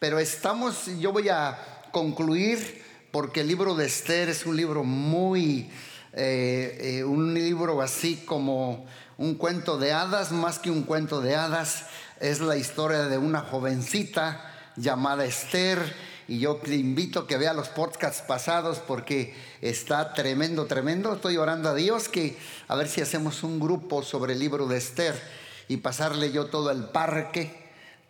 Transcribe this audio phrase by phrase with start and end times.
[0.00, 1.58] Pero estamos, yo voy a
[1.92, 5.70] concluir porque el libro de Esther es un libro muy,
[6.14, 8.86] eh, eh, un libro así como
[9.18, 11.84] un cuento de hadas, más que un cuento de hadas,
[12.18, 15.94] es la historia de una jovencita llamada Esther.
[16.26, 21.12] Y yo te invito a que vea los podcasts pasados porque está tremendo, tremendo.
[21.12, 22.38] Estoy orando a Dios que
[22.68, 25.20] a ver si hacemos un grupo sobre el libro de Esther
[25.68, 27.59] y pasarle yo todo el parque,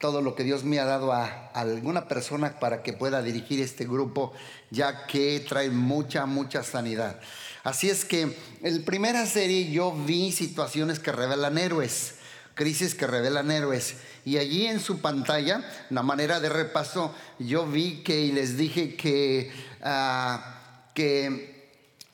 [0.00, 3.84] todo lo que Dios me ha dado a, alguna persona para que pueda dirigir este
[3.84, 4.32] grupo,
[4.70, 7.20] ya que trae mucha, mucha sanidad.
[7.62, 12.14] Así es que en primera serie yo vi situaciones que revelan héroes,
[12.54, 13.96] crisis que revelan héroes.
[14.24, 18.96] Y allí en su pantalla, la manera de repaso, yo vi que y les dije
[18.96, 21.68] que, ah, que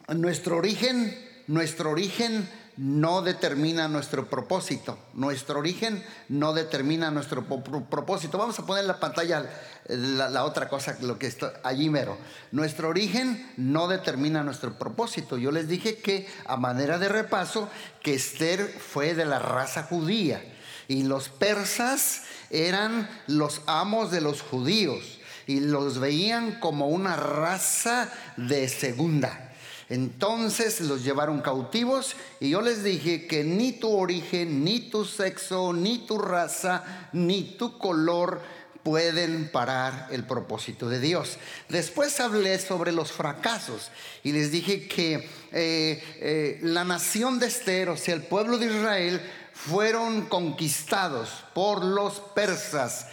[0.09, 4.99] nuestro origen, nuestro origen no determina nuestro propósito.
[5.15, 8.39] Nuestro origen no determina nuestro propósito.
[8.39, 9.49] Vamos a poner en la pantalla
[9.89, 12.19] la, otra cosa, lo que está allí mero.
[12.53, 15.39] Nuestro origen no determina nuestro propósito.
[15.39, 17.69] Yo les dije que, a manera de repaso,
[18.03, 20.43] que Esther fue de la raza judía
[20.89, 28.11] y los persas eran los amos de los judíos y los veían como una raza
[28.37, 29.46] de segunda.
[29.89, 35.73] Entonces los llevaron cautivos y yo les dije que ni tu origen, ni tu sexo,
[35.73, 38.41] ni tu raza, ni tu color
[38.83, 41.39] pueden parar el propósito de Dios.
[41.69, 43.91] Después hablé sobre los fracasos
[44.25, 48.67] y les dije que eh, eh, la nación de Esther, o sea, el pueblo de
[48.67, 49.21] Israel,
[49.53, 53.07] fueron conquistados por los persas.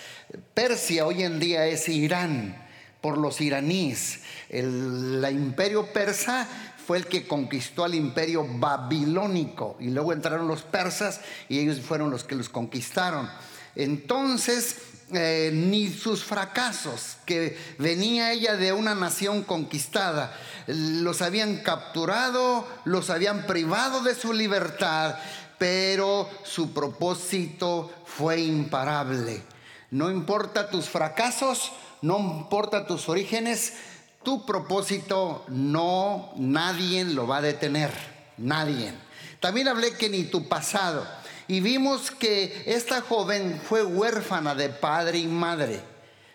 [0.53, 2.62] Persia hoy en día es Irán
[3.03, 4.21] por los iraníes.
[4.47, 6.47] El imperio persa
[6.87, 12.09] fue el que conquistó al imperio babilónico y luego entraron los persas y ellos fueron
[12.09, 13.29] los que los conquistaron.
[13.75, 14.77] Entonces,
[15.11, 20.33] eh, ni sus fracasos, que venía ella de una nación conquistada,
[20.67, 25.16] los habían capturado, los habían privado de su libertad,
[25.57, 29.44] pero su propósito fue imparable.
[29.91, 31.73] No importa tus fracasos,
[32.03, 33.74] no importa tus orígenes,
[34.24, 37.91] tu propósito no, nadie lo va a detener,
[38.38, 38.94] nadie.
[39.40, 41.08] También hablé que ni tu pasado.
[41.47, 45.81] Y vimos que esta joven fue huérfana de padre y madre.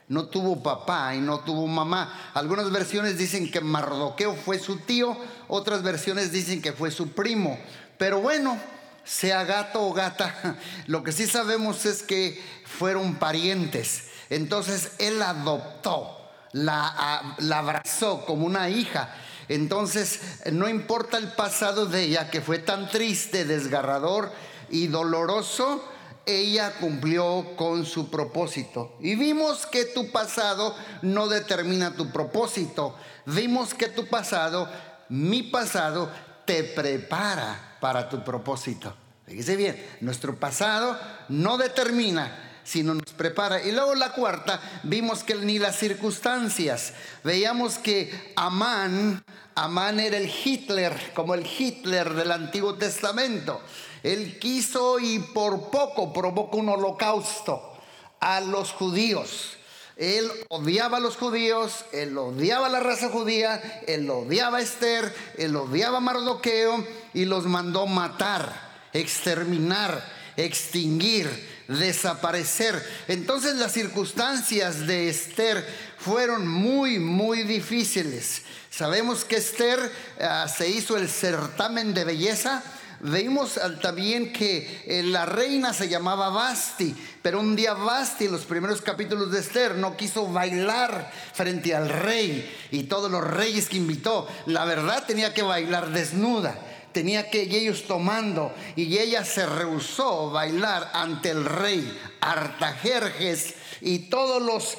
[0.09, 2.31] No tuvo papá y no tuvo mamá.
[2.33, 5.19] Algunas versiones dicen que Mardoqueo fue su tío,
[5.49, 7.59] otras versiones dicen que fue su primo.
[7.99, 8.59] Pero bueno,
[9.05, 10.57] sea gato o gata,
[10.87, 14.08] lo que sí sabemos es que fueron parientes.
[14.31, 16.17] Entonces él adoptó,
[16.53, 19.15] la, la abrazó como una hija.
[19.49, 20.21] Entonces
[20.53, 24.31] no importa el pasado de ella, que fue tan triste, desgarrador
[24.71, 25.83] y doloroso,
[26.27, 28.97] ella cumplió con su propósito.
[29.01, 32.95] Y vimos que tu pasado no determina tu propósito.
[33.25, 34.69] Vimos que tu pasado,
[35.09, 36.11] mi pasado,
[36.45, 38.95] te prepara para tu propósito.
[39.27, 43.63] Fíjese bien, nuestro pasado no determina sino nos prepara.
[43.63, 46.93] Y luego la cuarta, vimos que ni las circunstancias.
[47.25, 49.25] Veíamos que Amán,
[49.55, 53.63] Amán era el Hitler, como el Hitler del Antiguo Testamento.
[54.03, 57.79] Él quiso y por poco provocó un holocausto
[58.21, 59.57] a los judíos.
[59.97, 65.13] Él odiaba a los judíos, él odiaba a la raza judía, él odiaba a Esther,
[65.39, 68.53] él odiaba a Mardoqueo y los mandó matar,
[68.93, 70.05] exterminar,
[70.37, 72.83] extinguir desaparecer.
[73.07, 75.65] Entonces las circunstancias de Esther
[75.99, 78.43] fueron muy, muy difíciles.
[78.71, 79.79] Sabemos que Esther
[80.21, 82.63] ah, se hizo el certamen de belleza.
[83.01, 88.45] Vimos también que eh, la reina se llamaba Basti, pero un día Basti, en los
[88.45, 93.77] primeros capítulos de Esther, no quiso bailar frente al rey y todos los reyes que
[93.77, 94.27] invitó.
[94.47, 96.59] La verdad tenía que bailar desnuda
[96.93, 104.43] tenía que ellos tomando y ella se rehusó bailar ante el rey Artajerjes y todos
[104.43, 104.77] los,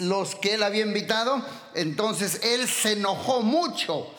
[0.00, 1.42] los que él había invitado.
[1.74, 4.12] Entonces él se enojó mucho,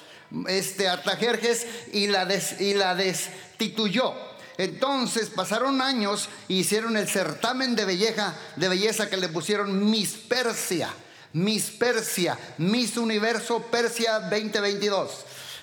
[0.48, 2.28] este Artajerjes, y la,
[2.60, 4.14] y la destituyó.
[4.58, 10.12] Entonces pasaron años y hicieron el certamen de belleza, de belleza que le pusieron Miss
[10.12, 10.94] Persia,
[11.34, 15.10] Miss Persia, Miss Universo Persia 2022.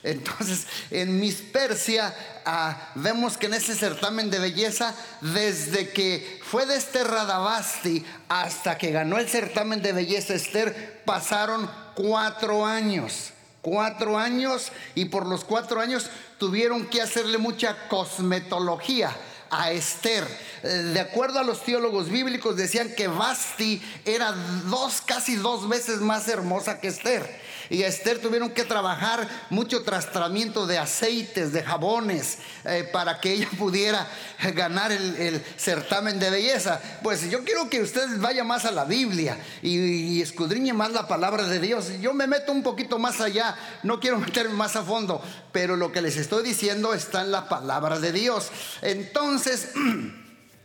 [0.03, 2.15] Entonces, en Miss Persia
[2.47, 8.93] ah, vemos que en ese certamen de belleza, desde que fue desterrada Basti hasta que
[8.93, 13.33] ganó el certamen de belleza Esther, pasaron cuatro años.
[13.63, 16.09] Cuatro años y por los cuatro años
[16.39, 19.15] tuvieron que hacerle mucha cosmetología
[19.51, 20.27] a Esther.
[20.63, 24.33] Eh, de acuerdo a los teólogos bíblicos decían que Basti era
[24.65, 30.67] dos, casi dos veces más hermosa que Esther y Esther tuvieron que trabajar mucho trastramiento
[30.67, 34.07] de aceites, de jabones, eh, para que ella pudiera
[34.55, 36.81] ganar el, certamen de belleza.
[37.03, 41.07] Pues yo quiero que usted vaya más a la Biblia y, y escudriñe más la
[41.07, 41.93] palabra de Dios.
[42.01, 45.23] Yo me meto un poquito más allá, no quiero meterme más a fondo,
[45.53, 48.51] pero lo que les estoy diciendo está en la palabra de Dios.
[48.83, 49.71] Entonces...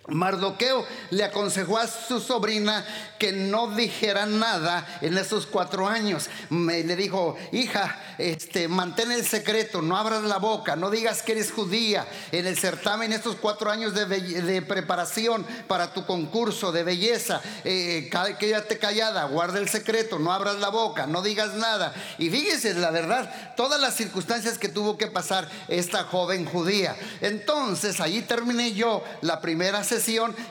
[0.07, 2.85] Mardoqueo le aconsejó a su sobrina
[3.17, 6.29] que no dijera nada en esos cuatro años.
[6.49, 11.51] le dijo, hija, este, mantén el secreto, no abras la boca, no digas que eres
[11.51, 12.05] judía.
[12.31, 18.09] En el certamen, estos cuatro años de, preparación para tu concurso de belleza, eh,
[18.39, 21.93] quédate callada, guarda el secreto, no abras la boca, no digas nada.
[22.19, 26.95] Y fíjese, la verdad, todas las circunstancias que tuvo que pasar esta joven judía.
[27.21, 29.94] Entonces, allí terminé yo la primera sesión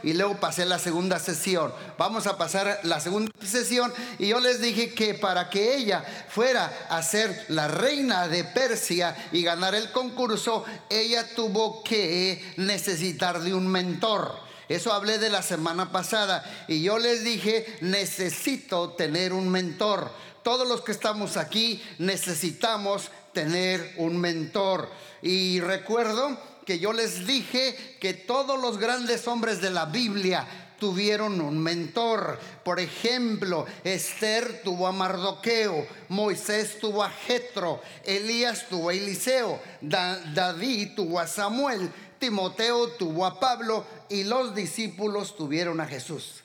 [0.02, 1.73] y luego pasé la segunda sesión.
[1.99, 6.87] Vamos a pasar la segunda sesión y yo les dije que para que ella fuera
[6.88, 13.52] a ser la reina de Persia y ganar el concurso, ella tuvo que necesitar de
[13.52, 14.32] un mentor.
[14.69, 20.11] Eso hablé de la semana pasada y yo les dije, necesito tener un mentor.
[20.43, 24.88] Todos los que estamos aquí necesitamos tener un mentor.
[25.20, 30.46] Y recuerdo que yo les dije que todos los grandes hombres de la Biblia
[30.78, 32.38] tuvieron un mentor.
[32.64, 40.90] Por ejemplo, Esther tuvo a Mardoqueo, Moisés tuvo a Jetro, Elías tuvo a Eliseo, David
[40.96, 46.43] tuvo a Samuel, Timoteo tuvo a Pablo y los discípulos tuvieron a Jesús.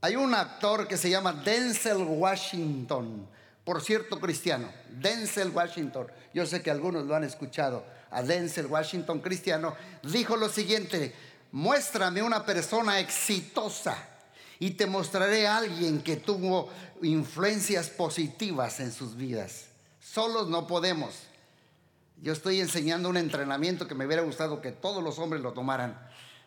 [0.00, 3.26] Hay un actor que se llama Denzel Washington,
[3.64, 6.08] por cierto cristiano, Denzel Washington.
[6.34, 7.84] Yo sé que algunos lo han escuchado.
[8.14, 11.14] A Denzel Washington cristiano dijo lo siguiente,
[11.50, 13.96] muéstrame una persona exitosa
[14.60, 16.70] y te mostraré a alguien que tuvo
[17.02, 19.66] influencias positivas en sus vidas.
[20.00, 21.24] Solos no podemos.
[22.22, 25.98] Yo estoy enseñando un entrenamiento que me hubiera gustado que todos los hombres lo tomaran,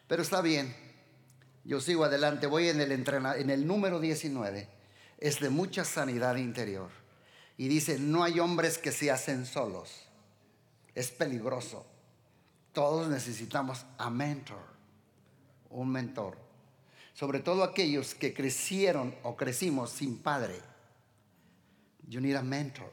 [0.07, 0.73] pero está bien.
[1.65, 4.69] Yo sigo adelante, voy en el, número 19.
[5.19, 6.89] Es de mucha sanidad interior.
[7.57, 10.06] Y dice, no hay hombres que se hacen solos.
[10.97, 11.85] Es peligroso.
[12.73, 14.77] Todos necesitamos a mentor
[15.69, 16.37] un mentor.
[17.13, 20.59] Sobre todo aquellos que crecieron o crecimos sin padre.
[22.07, 22.91] You need a mentor.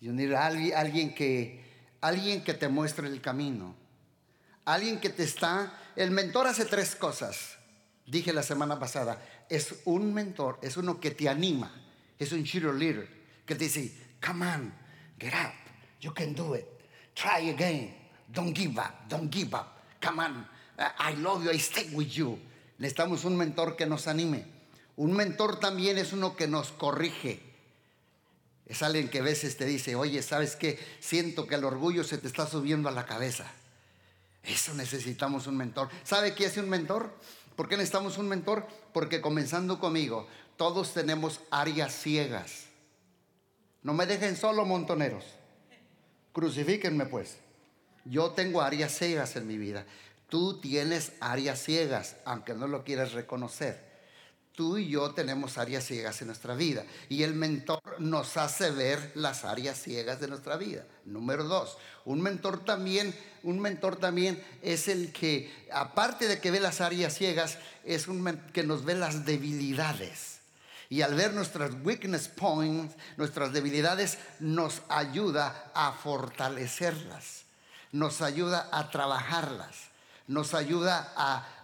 [0.00, 1.64] You need alguien que,
[2.02, 3.74] alguien que te muestre el camino.
[4.66, 5.72] Alguien que te está...
[5.96, 7.56] El mentor hace tres cosas.
[8.06, 9.20] Dije la semana pasada.
[9.48, 11.72] Es un mentor, es uno que te anima.
[12.18, 13.08] Es un cheerleader
[13.46, 13.92] que te dice,
[14.24, 14.74] come on,
[15.18, 15.67] get up,
[16.00, 16.66] you can do it.
[17.14, 17.94] Try again.
[18.32, 19.80] Don't give up, don't give up.
[20.00, 20.46] Come on,
[20.78, 22.38] I love you, I stay with you.
[22.78, 24.44] Necesitamos un mentor que nos anime.
[24.96, 27.40] Un mentor también es uno que nos corrige.
[28.66, 30.78] Es alguien que a veces te dice, oye, ¿sabes qué?
[31.00, 33.50] Siento que el orgullo se te está subiendo a la cabeza.
[34.42, 35.88] Eso necesitamos un mentor.
[36.04, 37.10] ¿Sabe qué hace un mentor?
[37.56, 38.66] ¿Por qué necesitamos un mentor?
[38.92, 42.66] Porque comenzando conmigo, todos tenemos áreas ciegas.
[43.82, 45.24] No me dejen solo, montoneros.
[46.38, 47.34] Crucifíquenme pues.
[48.04, 49.84] Yo tengo áreas ciegas en mi vida.
[50.28, 53.82] Tú tienes áreas ciegas, aunque no lo quieras reconocer.
[54.52, 59.10] Tú y yo tenemos áreas ciegas en nuestra vida y el mentor nos hace ver
[59.16, 60.86] las áreas ciegas de nuestra vida.
[61.04, 66.60] Número dos, un mentor también, un mentor también es el que, aparte de que ve
[66.60, 70.37] las áreas ciegas, es un que nos ve las debilidades.
[70.90, 77.42] Y al ver nuestras weakness points, nuestras debilidades, nos ayuda a fortalecerlas,
[77.92, 79.88] nos ayuda a trabajarlas
[80.28, 81.54] nos ayuda a,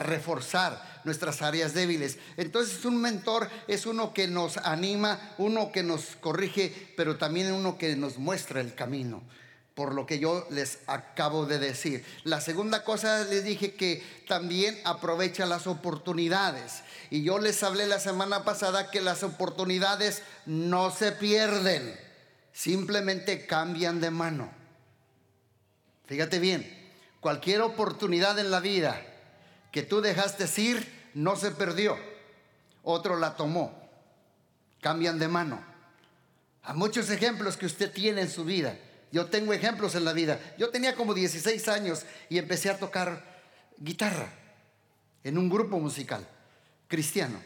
[0.00, 2.16] reforzar nuestras áreas débiles.
[2.38, 7.76] Entonces un mentor es uno que nos anima, uno que nos corrige, pero también uno
[7.76, 9.22] que nos muestra el camino
[9.74, 12.04] por lo que yo les acabo de decir.
[12.24, 16.82] La segunda cosa les dije que también aprovecha las oportunidades.
[17.10, 21.98] Y yo les hablé la semana pasada que las oportunidades no se pierden,
[22.52, 24.50] simplemente cambian de mano.
[26.06, 26.80] Fíjate bien,
[27.20, 29.00] Cualquier oportunidad en la vida
[29.72, 31.98] que tú dejaste ir no se perdió.
[32.82, 33.78] Otro la tomó.
[34.80, 35.62] Cambian de mano.
[36.62, 38.78] Hay muchos ejemplos que usted tiene en su vida.
[39.12, 40.40] Yo tengo ejemplos en la vida.
[40.56, 43.42] Yo tenía como 16 años y empecé a tocar
[43.76, 44.32] guitarra
[45.22, 46.26] en un grupo musical
[46.90, 47.40] cristiano.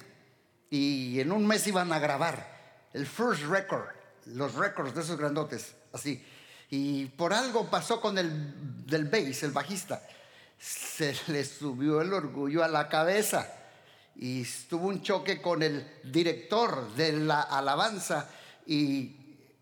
[0.71, 3.87] Y en un mes iban a grabar el first record,
[4.27, 6.25] los records de esos grandotes, así.
[6.71, 10.03] Y por algo pasó con el del bass, el bajista.
[10.59, 13.61] se le subió el orgullo a la cabeza
[14.17, 18.29] y tuvo un choque con el director de la alabanza
[18.67, 19.15] y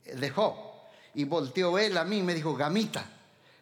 [0.04, 0.88] dejó.
[1.14, 3.04] Y volteó él a mí y me dijo, Gamita,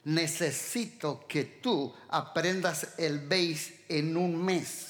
[0.04, 4.89] necesito que tú aprendas el bass en un mes,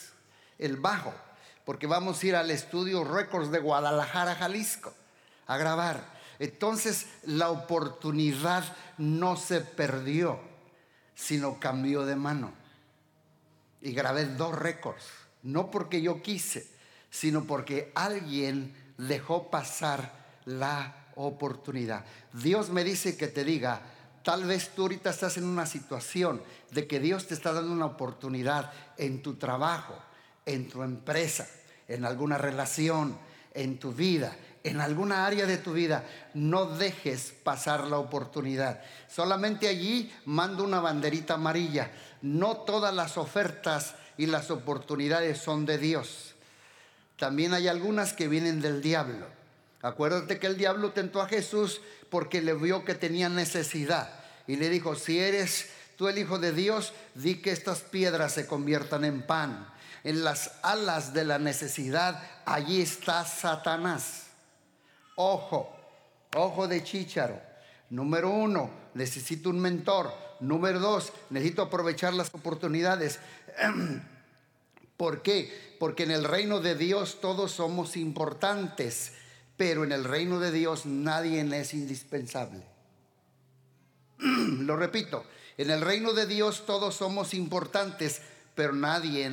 [0.60, 1.12] el bajo,
[1.64, 4.92] porque vamos a ir al estudio Records de Guadalajara, Jalisco,
[5.46, 6.20] a grabar.
[6.38, 8.64] Entonces la oportunidad
[8.98, 10.38] no se perdió,
[11.14, 12.52] sino cambió de mano.
[13.80, 15.04] Y grabé dos récords,
[15.42, 16.70] no porque yo quise,
[17.10, 20.12] sino porque alguien dejó pasar
[20.44, 22.04] la oportunidad.
[22.32, 23.80] Dios me dice que te diga,
[24.22, 27.86] Tal vez tú ahorita estás en una situación de que Dios te está dando una
[27.86, 29.98] oportunidad en tu trabajo,
[30.52, 31.48] en tu empresa,
[31.88, 33.16] en alguna relación,
[33.54, 36.04] en tu vida, en alguna área de tu vida.
[36.34, 38.82] No dejes pasar la oportunidad.
[39.08, 41.90] Solamente allí mando una banderita amarilla.
[42.22, 46.34] No todas las ofertas y las oportunidades son de Dios.
[47.16, 49.26] También hay algunas que vienen del diablo.
[49.82, 51.80] Acuérdate que el diablo tentó a Jesús
[52.10, 54.10] porque le vio que tenía necesidad.
[54.46, 58.46] Y le dijo, si eres tú el Hijo de Dios, di que estas piedras se
[58.46, 59.68] conviertan en pan.
[60.04, 64.26] En las alas de la necesidad, allí está Satanás.
[65.16, 65.74] Ojo,
[66.36, 67.40] ojo de chícharo.
[67.90, 70.12] Número uno, necesito un mentor.
[70.40, 73.18] Número dos, necesito aprovechar las oportunidades.
[74.96, 75.76] ¿Por qué?
[75.78, 79.12] Porque en el reino de Dios todos somos importantes
[79.60, 82.64] pero en el reino de Dios nadie es indispensable.
[84.18, 85.26] Lo repito,
[85.58, 88.22] en el reino de Dios todos somos importantes,
[88.54, 89.30] pero nadie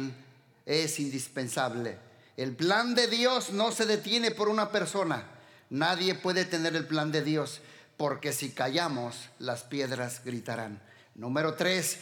[0.68, 1.98] es indispensable.
[2.36, 5.26] El plan de Dios no se detiene por una persona.
[5.70, 7.62] Nadie puede tener el plan de Dios,
[7.96, 10.80] porque si callamos, las piedras gritarán.
[11.16, 11.98] Número tres,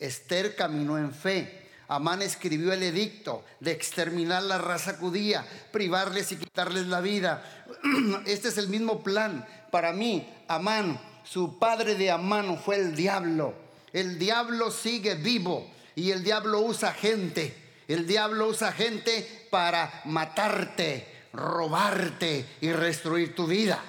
[0.00, 1.62] Esther caminó en fe.
[1.88, 7.44] Amán escribió el edicto de exterminar la raza judía, privarles y quitarles la vida.
[8.26, 9.46] Este es el mismo plan.
[9.70, 13.54] Para mí, Amán, su padre de Amán fue el diablo.
[13.92, 17.65] El diablo sigue vivo y el diablo usa gente.
[17.88, 23.80] El diablo usa gente para matarte, robarte y destruir tu vida.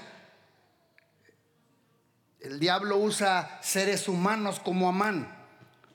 [2.39, 5.35] El diablo usa seres humanos como Amán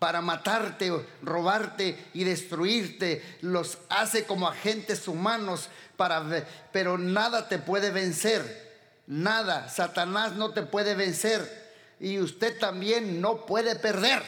[0.00, 0.90] para matarte,
[1.23, 3.23] robarte y destruirte.
[3.40, 8.73] Los hace como agentes humanos para pero nada te puede vencer.
[9.06, 14.23] Nada, Satanás no te puede vencer y usted también no puede perder.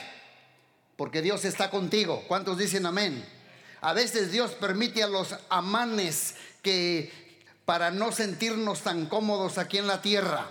[0.97, 2.23] Porque Dios está contigo.
[2.29, 3.25] ¿Cuántos dicen amén?
[3.85, 7.13] A veces Dios permite a los amanes que
[7.67, 10.47] para no sentirnos tan cómodos aquí en la tierra.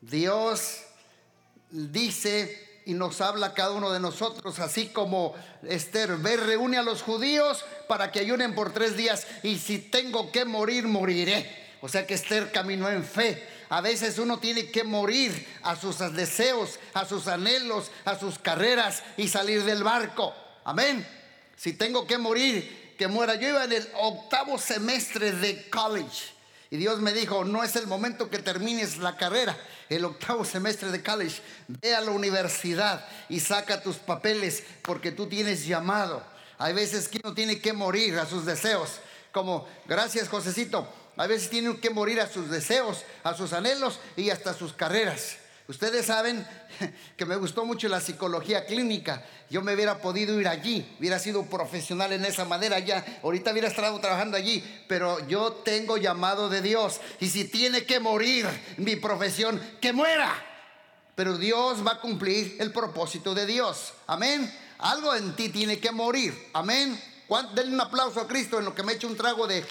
[0.00, 0.78] Dios
[1.70, 7.02] dice y nos habla cada uno de nosotros, así como Esther, ve, reúne a los
[7.02, 11.74] judíos para que ayunen por tres días y si tengo que morir, moriré.
[11.82, 13.46] O sea que Esther caminó en fe.
[13.68, 19.02] A veces uno tiene que morir a sus deseos, a sus anhelos, a sus carreras
[19.18, 20.32] y salir del barco.
[20.64, 21.17] Amén.
[21.58, 23.34] Si tengo que morir, que muera.
[23.34, 26.32] Yo iba en el octavo semestre de college
[26.70, 29.56] y Dios me dijo, no es el momento que termines la carrera
[29.88, 35.26] el octavo semestre de college, ve a la universidad y saca tus papeles porque tú
[35.26, 36.22] tienes llamado.
[36.58, 39.00] Hay veces que uno tiene que morir a sus deseos,
[39.32, 44.30] como gracias Josecito, hay veces tiene que morir a sus deseos, a sus anhelos y
[44.30, 45.36] hasta sus carreras.
[45.68, 46.46] Ustedes saben
[47.18, 49.22] que me gustó mucho la psicología clínica.
[49.50, 53.04] Yo me hubiera podido ir allí, hubiera sido profesional en esa manera ya.
[53.22, 57.02] Ahorita hubiera estado trabajando allí, pero yo tengo llamado de Dios.
[57.20, 58.46] Y si tiene que morir
[58.78, 60.42] mi profesión, que muera.
[61.14, 63.92] Pero Dios va a cumplir el propósito de Dios.
[64.06, 64.50] Amén.
[64.78, 66.48] Algo en ti tiene que morir.
[66.54, 66.98] Amén.
[67.54, 69.62] Denle un aplauso a Cristo en lo que me echo un trago de...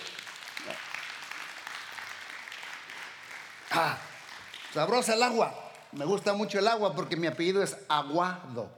[3.72, 3.98] Ah,
[4.72, 5.66] sabrosa el agua.
[5.91, 8.72] Me gusta mucho el agua porque mi apellido es Aguado.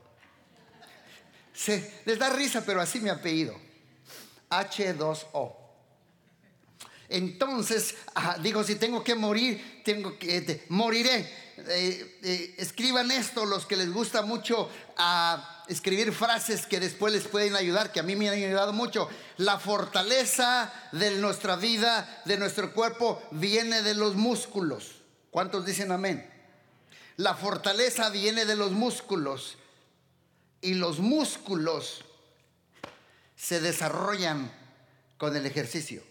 [1.54, 3.56] Se, les da risa, pero así mi apellido.
[4.50, 5.56] H2O.
[7.10, 7.96] Entonces,
[8.42, 11.50] digo, si tengo que morir, tengo que, este, moriré.
[11.68, 17.28] Eh, eh, escriban esto los que les gusta mucho a escribir frases que después les
[17.28, 19.10] pueden ayudar, que a mí me han ayudado mucho.
[19.38, 25.02] La fortaleza de nuestra vida, de nuestro cuerpo, viene de los músculos.
[25.32, 26.39] ¿Cuántos dicen amén?
[27.20, 29.58] La fortaleza viene de los músculos
[30.62, 32.06] y los músculos
[33.36, 34.50] se desarrollan
[35.18, 36.02] con el ejercicio.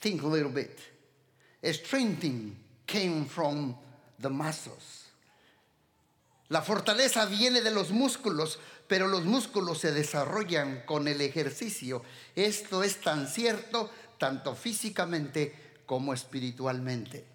[0.00, 0.70] Think a little bit.
[1.64, 2.56] Strengthening
[2.86, 3.76] came from
[4.20, 5.06] the muscles.
[6.48, 12.04] La fortaleza viene de los músculos, pero los músculos se desarrollan con el ejercicio.
[12.36, 17.33] Esto es tan cierto tanto físicamente como espiritualmente.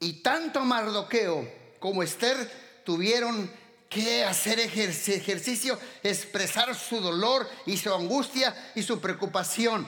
[0.00, 1.46] Y tanto Mardoqueo
[1.78, 3.50] como Esther tuvieron
[3.90, 9.86] que hacer ejercicio, expresar su dolor y su angustia y su preocupación.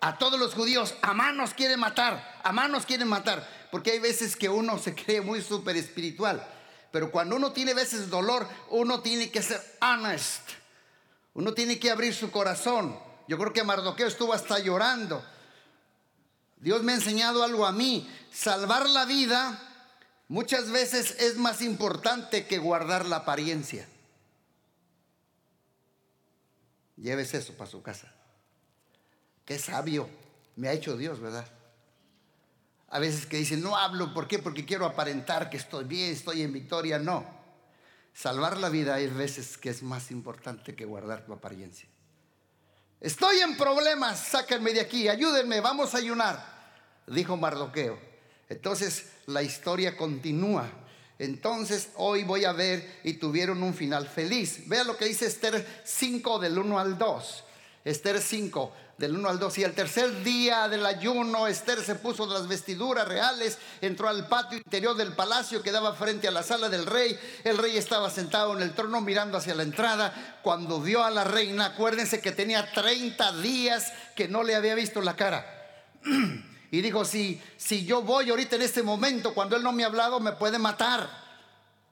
[0.00, 4.36] A todos los judíos, a manos quieren matar, a manos quieren matar, porque hay veces
[4.36, 6.46] que uno se cree muy súper espiritual,
[6.90, 10.42] pero cuando uno tiene veces dolor, uno tiene que ser honest,
[11.32, 12.98] uno tiene que abrir su corazón.
[13.28, 15.24] Yo creo que Mardoqueo estuvo hasta llorando.
[16.64, 19.60] Dios me ha enseñado algo a mí, salvar la vida
[20.28, 23.86] muchas veces es más importante que guardar la apariencia.
[26.96, 28.10] Lleves eso para su casa.
[29.44, 30.08] Qué sabio
[30.56, 31.46] me ha hecho Dios, ¿verdad?
[32.88, 34.38] A veces que dicen, no hablo, ¿por qué?
[34.38, 36.98] Porque quiero aparentar que estoy bien, estoy en victoria.
[36.98, 37.26] No.
[38.14, 41.90] Salvar la vida hay veces que es más importante que guardar tu apariencia.
[43.02, 46.53] Estoy en problemas, sáquenme de aquí, ayúdenme, vamos a ayunar,
[47.06, 47.98] dijo Mardoqueo.
[48.48, 50.70] Entonces la historia continúa.
[51.18, 54.68] Entonces hoy voy a ver y tuvieron un final feliz.
[54.68, 57.44] Vea lo que dice Esther 5 del 1 al 2.
[57.84, 59.58] Esther 5, del 1 al 2.
[59.58, 64.58] Y el tercer día del ayuno, Esther se puso las vestiduras reales, entró al patio
[64.58, 67.18] interior del palacio que daba frente a la sala del rey.
[67.44, 70.40] El rey estaba sentado en el trono mirando hacia la entrada.
[70.42, 75.00] Cuando vio a la reina, acuérdense que tenía 30 días que no le había visto
[75.00, 75.46] la cara.
[76.74, 79.86] Y dijo, si, si yo voy ahorita en este momento, cuando él no me ha
[79.86, 81.08] hablado, me puede matar.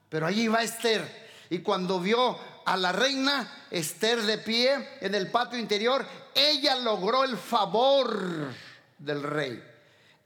[0.09, 1.23] Pero allí va Esther.
[1.49, 7.23] Y cuando vio a la reina Esther de pie en el patio interior, ella logró
[7.23, 8.53] el favor
[8.97, 9.63] del rey.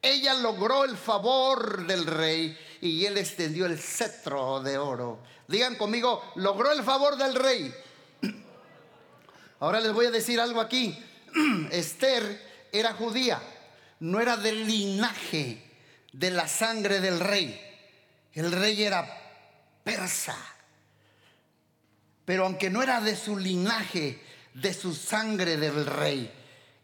[0.01, 5.19] Ella logró el favor del rey y él extendió el cetro de oro.
[5.47, 7.71] Digan conmigo, logró el favor del rey.
[9.59, 10.97] Ahora les voy a decir algo aquí.
[11.69, 13.39] Esther era judía,
[13.99, 15.63] no era del linaje
[16.13, 17.59] de la sangre del rey.
[18.33, 19.07] El rey era
[19.83, 20.37] persa.
[22.25, 24.21] Pero aunque no era de su linaje,
[24.53, 26.31] de su sangre del rey,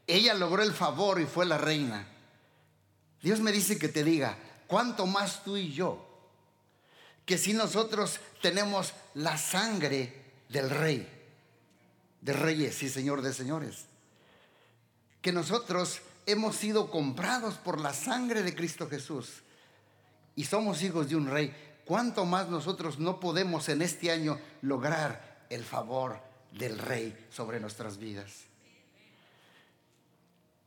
[0.08, 2.08] ella logró el favor y fue la reina.
[3.22, 6.06] Dios me dice que te diga, ¿cuánto más tú y yo?
[7.26, 10.14] Que si nosotros tenemos la sangre
[10.50, 11.08] del rey,
[12.22, 13.86] de reyes y señor de señores,
[15.22, 19.44] que nosotros hemos sido comprados por la sangre de Cristo Jesús
[20.36, 21.54] y somos hijos de un rey,
[21.86, 26.20] ¿cuánto más nosotros no podemos en este año lograr el favor
[26.52, 28.32] del Rey sobre nuestras vidas.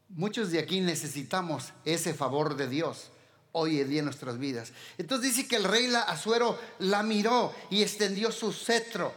[0.08, 3.10] Muchos de aquí necesitamos ese favor de Dios
[3.52, 4.72] hoy en día en nuestras vidas.
[4.98, 9.12] Entonces dice que el rey la, Azuero la miró y extendió su cetro.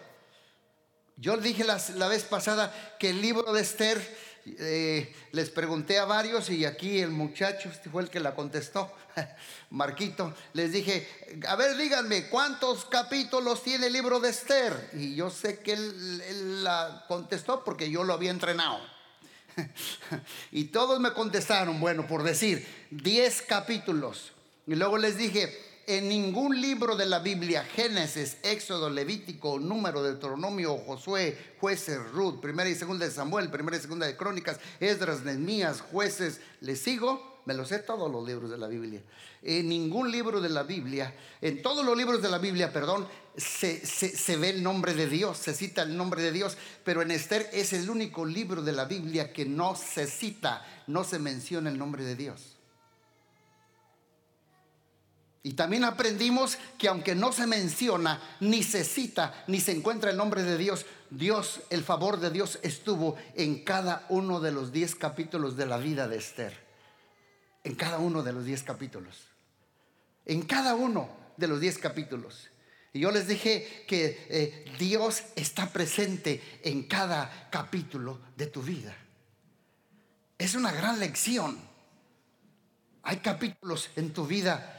[1.18, 4.00] Yo dije la, la vez pasada que el libro de Esther
[4.46, 8.92] eh, les pregunté a varios y aquí el muchacho este fue el que la contestó,
[9.70, 10.34] Marquito.
[10.54, 11.08] Les dije,
[11.48, 14.90] a ver, díganme, ¿cuántos capítulos tiene el libro de Esther?
[14.94, 18.80] Y yo sé que él, la contestó porque yo lo había entrenado.
[20.52, 24.32] y todos me contestaron, bueno, por decir, 10 capítulos.
[24.68, 30.78] Y luego les dije, en ningún libro de la Biblia, Génesis, Éxodo, Levítico, Número, Deuteronomio,
[30.78, 35.82] Josué, Jueces, Ruth, Primera y Segunda de Samuel, Primera y Segunda de Crónicas, Esdras, Nehemías,
[35.82, 37.42] Jueces, ¿les sigo?
[37.46, 39.02] Me lo sé todos los libros de la Biblia.
[39.42, 43.84] En ningún libro de la Biblia, en todos los libros de la Biblia, perdón, se,
[43.84, 47.50] se, ve el nombre de Dios, se cita el nombre de Dios, pero en Esther
[47.52, 51.80] es el único libro de la Biblia que no se cita, no se menciona el
[51.80, 52.59] nombre de Dios.
[55.42, 60.18] Y también aprendimos que aunque no se menciona, ni se cita, ni se encuentra el
[60.18, 64.96] nombre de Dios, Dios, el favor de Dios estuvo en cada uno de los diez
[64.96, 66.54] capítulos de la vida de Esther.
[67.64, 69.28] En cada uno de los diez capítulos.
[70.26, 72.50] En cada uno de los diez capítulos.
[72.92, 78.96] Y yo les dije que eh, Dios está presente en cada capítulo de tu vida.
[80.38, 81.60] Es una gran lección.
[83.04, 84.79] Hay capítulos en tu vida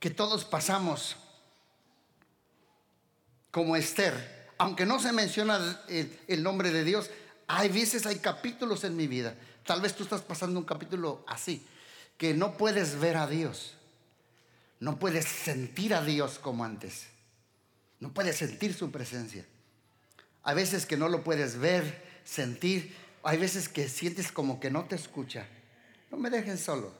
[0.00, 1.16] que todos pasamos
[3.50, 7.10] como Esther, aunque no se menciona el, nombre de Dios,
[7.46, 9.34] hay veces, hay capítulos en mi vida.
[9.66, 11.64] Tal vez tú estás pasando un capítulo así,
[12.16, 13.74] que no puedes ver a Dios,
[14.80, 17.06] no puedes sentir a Dios como antes,
[18.00, 19.44] no puedes sentir su presencia.
[20.42, 24.84] Hay veces que no lo puedes ver, sentir, hay veces que sientes como que no
[24.84, 25.46] te escucha.
[26.10, 26.99] No me dejen solo.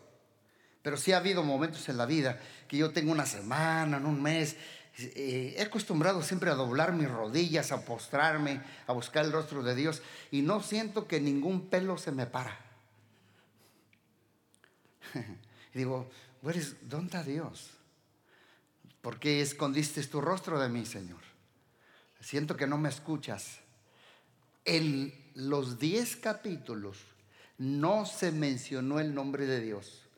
[0.83, 4.23] Pero sí ha habido momentos en la vida que yo tengo una semana, en un
[4.23, 4.57] mes,
[4.99, 9.75] eh, he acostumbrado siempre a doblar mis rodillas, a postrarme, a buscar el rostro de
[9.75, 12.59] Dios y no siento que ningún pelo se me para.
[15.75, 16.11] digo,
[16.83, 17.71] ¿dónde está Dios?
[19.01, 21.21] ¿Por qué escondiste tu rostro de mí, Señor?
[22.21, 23.61] Siento que no me escuchas.
[24.67, 26.99] En los diez capítulos
[27.57, 30.10] no se mencionó el nombre de Dios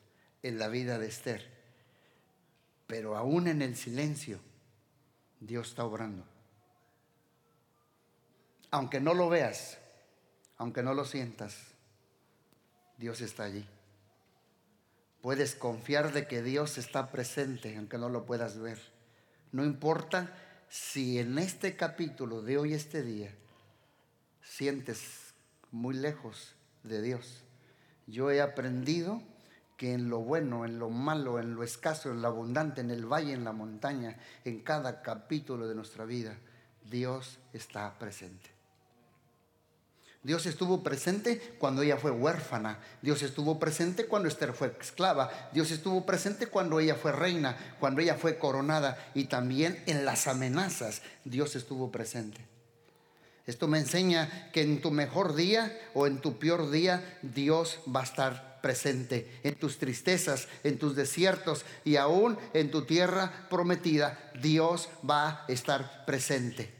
[0.43, 1.49] en la vida de Esther,
[2.85, 4.39] pero aún en el silencio
[5.39, 6.25] Dios está obrando.
[8.71, 9.77] Aunque no lo veas,
[10.57, 11.57] aunque no lo sientas,
[12.97, 13.67] Dios está allí.
[15.21, 18.79] Puedes confiar de que Dios está presente, aunque no lo puedas ver.
[19.51, 20.35] No importa
[20.69, 23.33] si en este capítulo de hoy, este día,
[24.41, 25.33] sientes
[25.71, 27.43] muy lejos de Dios.
[28.07, 29.21] Yo he aprendido
[29.83, 33.05] que en lo bueno, en lo malo, en lo escaso, en lo abundante, en el
[33.05, 34.15] valle, en la montaña,
[34.45, 36.37] en cada capítulo de nuestra vida,
[36.89, 38.49] Dios está presente.
[40.23, 42.79] Dios estuvo presente cuando ella fue huérfana.
[43.01, 45.29] Dios estuvo presente cuando Esther fue esclava.
[45.51, 49.11] Dios estuvo presente cuando ella fue reina, cuando ella fue coronada.
[49.13, 52.39] Y también en las amenazas Dios estuvo presente.
[53.45, 57.99] Esto me enseña que en tu mejor día o en tu peor día Dios va
[57.99, 64.31] a estar presente en tus tristezas, en tus desiertos y aún en tu tierra prometida,
[64.41, 66.73] Dios va a estar presente.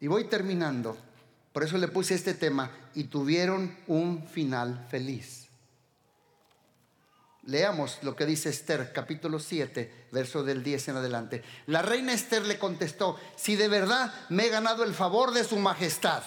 [0.00, 0.96] Y voy terminando,
[1.52, 5.48] por eso le puse este tema, y tuvieron un final feliz.
[7.42, 11.44] Leamos lo que dice Esther, capítulo 7, verso del 10 en adelante.
[11.66, 15.56] La reina Esther le contestó, si de verdad me he ganado el favor de su
[15.56, 16.22] majestad,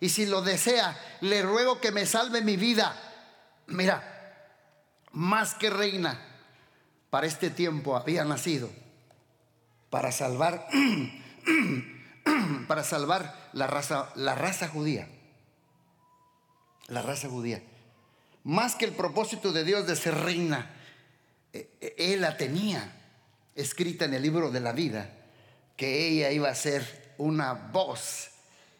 [0.00, 3.05] y si lo desea, le ruego que me salve mi vida
[3.66, 4.02] Mira,
[5.12, 6.20] más que reina,
[7.10, 8.70] para este tiempo había nacido
[9.90, 10.66] para salvar
[12.68, 15.08] para salvar la raza la raza judía.
[16.88, 17.62] La raza judía.
[18.44, 20.70] Más que el propósito de Dios de ser reina,
[21.52, 22.92] eh, eh, él la tenía
[23.54, 25.10] escrita en el libro de la vida
[25.76, 28.30] que ella iba a ser una voz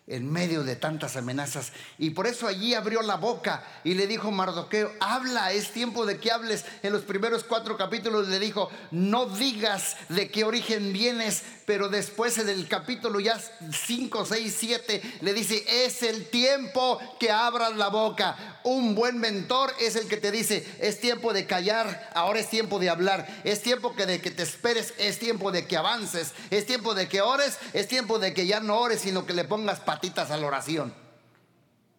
[0.07, 1.73] en medio de tantas amenazas.
[1.99, 6.19] Y por eso allí abrió la boca y le dijo Mardoqueo, habla, es tiempo de
[6.19, 6.65] que hables.
[6.83, 12.39] En los primeros cuatro capítulos le dijo, no digas de qué origen vienes, pero después
[12.39, 17.89] en el capítulo ya 5, 6, 7 le dice, es el tiempo que abras la
[17.89, 18.61] boca.
[18.63, 22.79] Un buen mentor es el que te dice, es tiempo de callar, ahora es tiempo
[22.79, 26.67] de hablar, es tiempo que de que te esperes, es tiempo de que avances, es
[26.67, 29.81] tiempo de que ores, es tiempo de que ya no ores, sino que le pongas
[29.97, 30.93] patitas a la oración.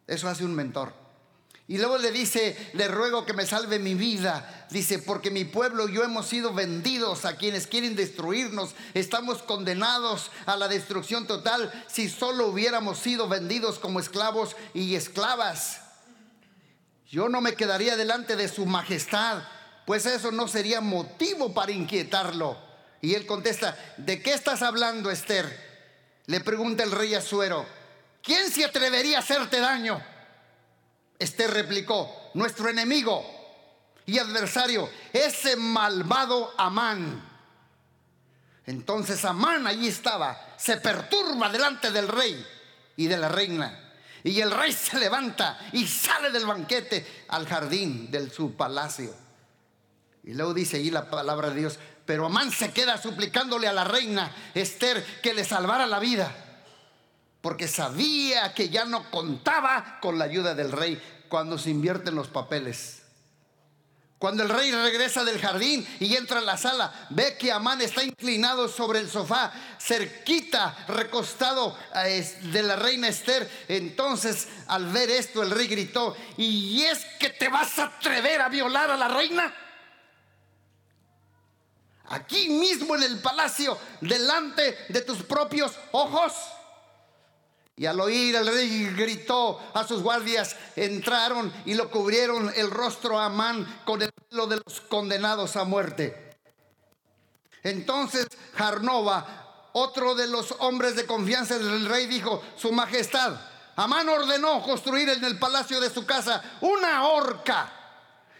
[0.06, 0.92] Eso hace un mentor.
[1.66, 4.66] Y luego le dice, le ruego que me salve mi vida.
[4.70, 8.76] Dice, porque mi pueblo y yo hemos sido vendidos a quienes quieren destruirnos.
[8.94, 15.80] Estamos condenados a la destrucción total si solo hubiéramos sido vendidos como esclavos y esclavas.
[17.10, 19.42] Yo no me quedaría delante de su majestad,
[19.86, 22.56] pues eso no sería motivo para inquietarlo.
[23.00, 25.66] Y él contesta, ¿de qué estás hablando, Esther?
[26.26, 27.64] Le pregunta el rey Azuero,
[28.22, 30.02] ¿quién se atrevería a hacerte daño?
[31.18, 33.24] Este replicó, nuestro enemigo
[34.06, 37.24] y adversario, ese malvado Amán.
[38.66, 42.46] Entonces Amán allí estaba, se perturba delante del rey
[42.96, 43.92] y de la reina.
[44.22, 49.14] Y el rey se levanta y sale del banquete al jardín de su palacio.
[50.24, 53.84] Y luego dice allí la palabra de Dios, pero Amán se queda suplicándole a la
[53.84, 56.47] reina Esther que le salvara la vida
[57.40, 62.28] porque sabía que ya no contaba con la ayuda del rey cuando se invierten los
[62.28, 63.02] papeles.
[64.18, 68.02] Cuando el rey regresa del jardín y entra a la sala, ve que Amán está
[68.02, 73.48] inclinado sobre el sofá, cerquita, recostado eh, de la reina Esther.
[73.68, 78.48] Entonces, al ver esto, el rey gritó, ¿y es que te vas a atrever a
[78.48, 79.54] violar a la reina?
[82.06, 86.32] Aquí mismo en el palacio, delante de tus propios ojos.
[87.78, 93.20] Y al oír el rey gritó a sus guardias, entraron y lo cubrieron el rostro
[93.20, 96.36] a Amán con el pelo de los condenados a muerte.
[97.62, 103.36] Entonces Jarnova, otro de los hombres de confianza del rey, dijo, Su Majestad,
[103.76, 107.72] Amán ordenó construir en el palacio de su casa una horca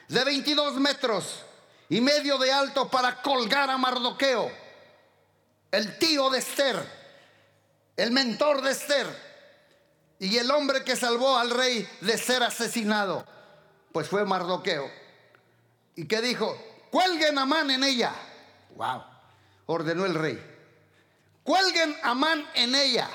[0.08, 1.44] de 22 metros
[1.88, 4.50] y medio de alto para colgar a Mardoqueo,
[5.70, 6.98] el tío de Esther,
[7.96, 9.27] el mentor de Esther
[10.18, 13.24] y el hombre que salvó al rey de ser asesinado,
[13.92, 14.90] pues fue Mardoqueo.
[15.94, 16.56] ¿Y qué dijo?
[16.90, 18.12] Cuelguen a Amán en ella.
[18.76, 19.02] Wow.
[19.66, 20.42] Ordenó el rey.
[21.44, 23.08] Cuelguen a Amán en ella.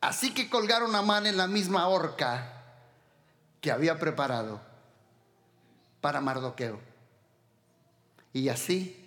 [0.00, 2.62] Así que colgaron a Amán en la misma horca
[3.60, 4.60] que había preparado
[6.00, 6.80] para Mardoqueo.
[8.32, 8.98] Y así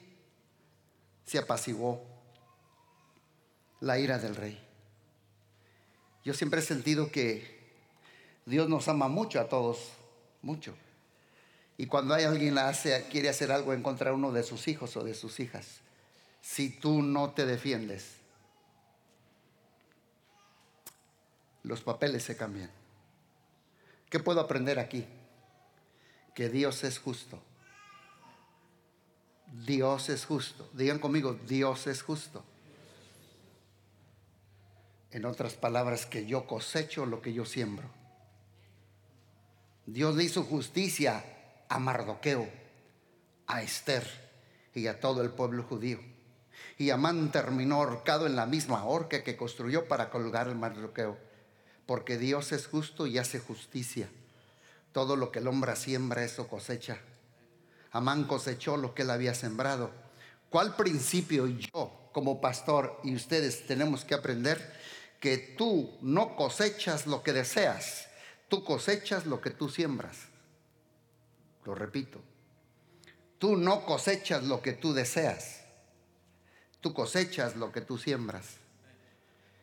[1.25, 2.05] se apaciguó
[3.81, 4.64] la ira del rey.
[6.25, 7.55] Yo siempre he sentido que
[8.47, 9.91] Dios nos ama mucho a todos,
[10.41, 10.75] mucho.
[11.77, 14.97] Y cuando hay alguien hace, quiere hacer algo en contra de uno de sus hijos
[14.97, 15.81] o de sus hijas,
[16.41, 18.15] si tú no te defiendes,
[21.61, 22.71] los papeles se cambian.
[24.09, 25.05] ¿Qué puedo aprender aquí?
[26.33, 27.39] Que Dios es justo.
[29.65, 30.67] Dios es justo.
[30.73, 32.43] Digan conmigo, Dios es justo.
[35.15, 37.87] En otras palabras, que yo cosecho lo que yo siembro.
[39.85, 41.23] Dios le hizo justicia
[41.69, 42.49] a Mardoqueo,
[43.47, 44.05] a Esther
[44.73, 46.01] y a todo el pueblo judío.
[46.77, 51.17] Y Amán terminó ahorcado en la misma horca que construyó para colgar el Mardoqueo.
[51.85, 54.09] Porque Dios es justo y hace justicia.
[54.91, 56.99] Todo lo que el hombre siembra, eso cosecha.
[57.93, 59.91] Amán cosechó lo que él había sembrado.
[60.49, 64.83] ¿Cuál principio yo como pastor y ustedes tenemos que aprender?
[65.19, 68.07] Que tú no cosechas lo que deseas,
[68.47, 70.17] tú cosechas lo que tú siembras.
[71.65, 72.21] Lo repito,
[73.39, 75.61] tú no cosechas lo que tú deseas,
[76.79, 78.57] tú cosechas lo que tú siembras.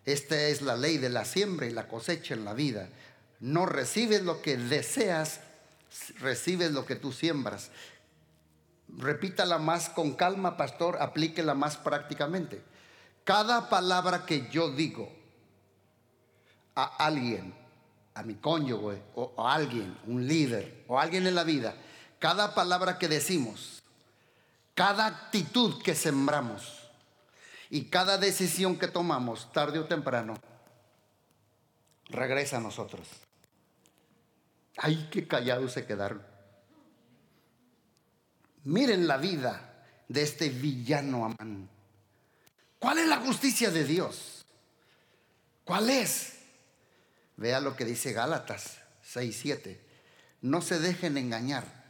[0.05, 2.89] Esta es la ley de la siembra y la cosecha en la vida.
[3.39, 5.41] No recibes lo que deseas,
[6.19, 7.71] recibes lo que tú siembras.
[8.89, 12.63] Repítala más con calma, pastor, aplíquela más prácticamente.
[13.25, 15.22] Cada palabra que yo digo
[16.75, 17.55] a alguien,
[18.15, 21.75] a mi cónyuge o a alguien, un líder o alguien en la vida,
[22.19, 23.83] cada palabra que decimos,
[24.75, 26.89] cada actitud que sembramos
[27.71, 30.35] y cada decisión que tomamos, tarde o temprano,
[32.09, 33.09] regresa a nosotros.
[34.77, 36.23] Ay, qué callados se quedaron.
[38.65, 41.69] Miren la vida de este villano Amán.
[42.79, 44.45] ¿Cuál es la justicia de Dios?
[45.65, 46.32] ¿Cuál es?
[47.37, 49.79] Vea lo que dice Gálatas 6:7.
[50.41, 51.83] No se dejen engañar.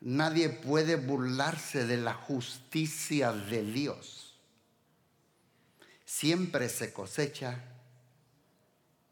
[0.00, 4.36] Nadie puede burlarse de la justicia de Dios.
[6.04, 7.64] Siempre se cosecha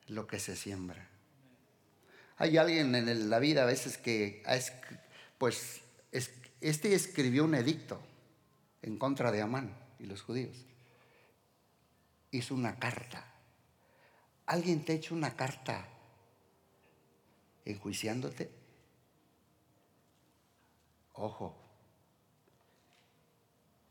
[0.09, 1.09] lo que se siembra.
[2.37, 4.43] Hay alguien en la vida a veces que
[5.39, 8.01] pues es, este escribió un edicto
[8.83, 10.57] en contra de Amán y los judíos.
[12.31, 13.30] Hizo una carta.
[14.51, 15.87] ¿Alguien te ha hecho una carta
[17.65, 18.51] enjuiciándote?
[21.13, 21.57] Ojo.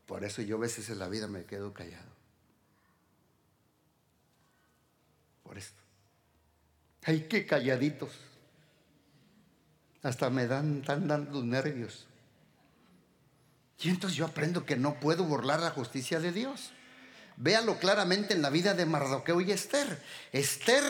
[0.04, 2.10] Por eso yo a veces en la vida me quedo callado.
[5.42, 5.80] Por esto.
[7.04, 8.10] Ay, qué calladitos.
[10.02, 12.06] Hasta me dan, tan dando nervios.
[13.78, 16.74] Y entonces yo aprendo que no puedo burlar la justicia de Dios.
[17.42, 19.98] Véalo claramente en la vida de Mardoqueo y Esther.
[20.30, 20.84] Esther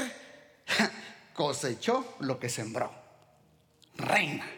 [1.33, 2.93] cosechó lo que sembró.
[3.95, 4.51] Reina.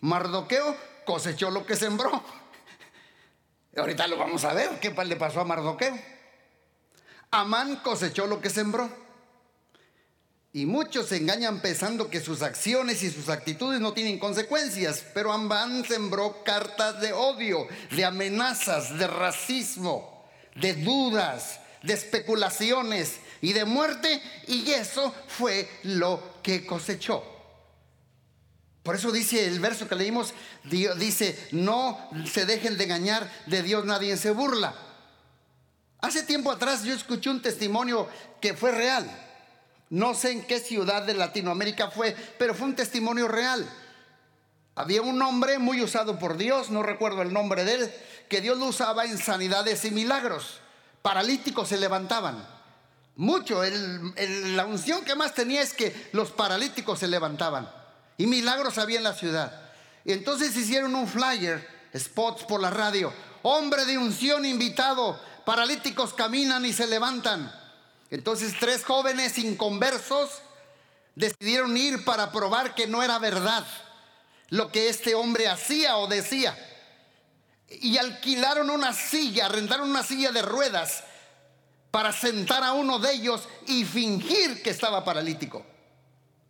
[0.00, 2.10] Mardoqueo cosechó lo que sembró.
[3.76, 4.80] Ahorita lo vamos a ver.
[4.80, 5.96] ¿Qué le pasó a Mardoqueo?
[7.30, 8.90] Amán cosechó lo que sembró.
[10.52, 15.32] Y muchos se engañan pensando que sus acciones y sus actitudes no tienen consecuencias, pero
[15.32, 20.11] Amán sembró cartas de odio, de amenazas, de racismo,
[20.54, 27.24] de dudas, de especulaciones y de muerte, y eso fue lo que cosechó.
[28.82, 30.34] Por eso dice el verso que leímos,
[30.64, 34.74] dice, no se dejen de engañar, de Dios nadie se burla.
[36.00, 38.08] Hace tiempo atrás yo escuché un testimonio
[38.40, 39.08] que fue real
[39.92, 43.68] no sé en qué ciudad de Latinoamérica fue, pero fue un testimonio real.
[44.74, 47.94] Había un hombre muy usado por Dios, no recuerdo el nombre de él,
[48.32, 50.58] que Dios lo usaba en sanidades y milagros.
[51.02, 52.42] Paralíticos se levantaban.
[53.14, 57.70] Mucho, la unción que más tenía es que los paralíticos se levantaban.
[58.16, 59.70] Y milagros había en la ciudad.
[60.06, 63.12] Y entonces hicieron un flyer, spots por la radio.
[63.42, 67.52] Hombre de unción invitado, paralíticos caminan y se levantan.
[68.10, 70.40] Entonces tres jóvenes inconversos
[71.16, 73.66] decidieron ir para probar que no era verdad
[74.48, 76.56] lo que este hombre hacía o decía.
[77.80, 81.04] Y alquilaron una silla, arrendaron una silla de ruedas
[81.90, 85.64] para sentar a uno de ellos y fingir que estaba paralítico.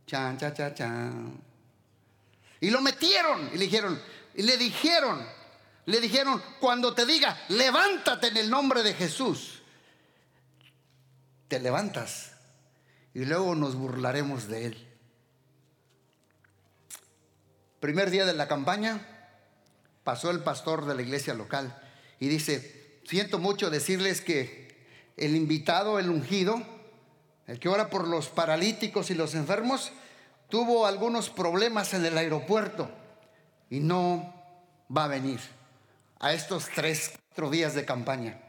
[0.07, 1.43] Chan, chan, chan, chan.
[2.61, 4.01] Y lo metieron y le dijeron,
[4.35, 5.27] y le dijeron,
[5.87, 9.63] le dijeron, cuando te diga, levántate en el nombre de Jesús,
[11.49, 12.33] te levantas
[13.15, 14.89] y luego nos burlaremos de él.
[17.81, 19.12] Primer día de la campaña,
[20.05, 21.81] pasó el pastor de la iglesia local
[22.19, 24.63] y dice, siento mucho decirles que
[25.17, 26.63] el invitado, el ungido,
[27.47, 29.93] el que ora por los paralíticos y los enfermos,
[30.49, 32.91] tuvo algunos problemas en el aeropuerto
[33.71, 34.35] y no
[34.95, 35.41] va a venir
[36.21, 38.41] a estos tres, cuatro días de campaña.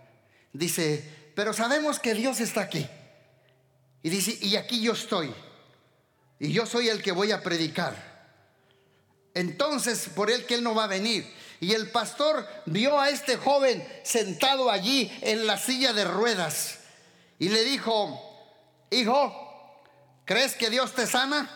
[0.52, 2.88] Dice, pero sabemos que Dios está aquí.
[4.04, 5.34] Y dice, y aquí yo estoy.
[6.40, 8.14] Y yo soy el que voy a predicar.
[9.34, 11.26] Entonces, por él que él no va a venir.
[11.64, 16.80] Y el pastor vio a este joven sentado allí en la silla de ruedas.
[17.40, 18.20] Y le dijo,
[18.92, 19.82] hijo,
[20.26, 21.50] ¿crees que Dios te sana?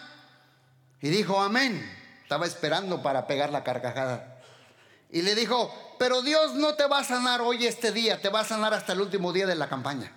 [1.02, 1.94] Y dijo, amén.
[2.24, 4.42] Estaba esperando para pegar la carcajada.
[5.12, 8.40] Y le dijo, pero Dios no te va a sanar hoy este día, te va
[8.40, 10.14] a sanar hasta el último día de la campaña.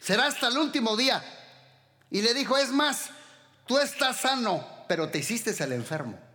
[0.00, 1.22] Será hasta el último día.
[2.10, 3.10] Y le dijo, es más,
[3.66, 6.25] tú estás sano, pero te hiciste el enfermo.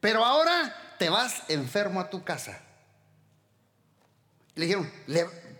[0.00, 2.60] Pero ahora te vas enfermo a tu casa.
[4.54, 4.90] le dijeron,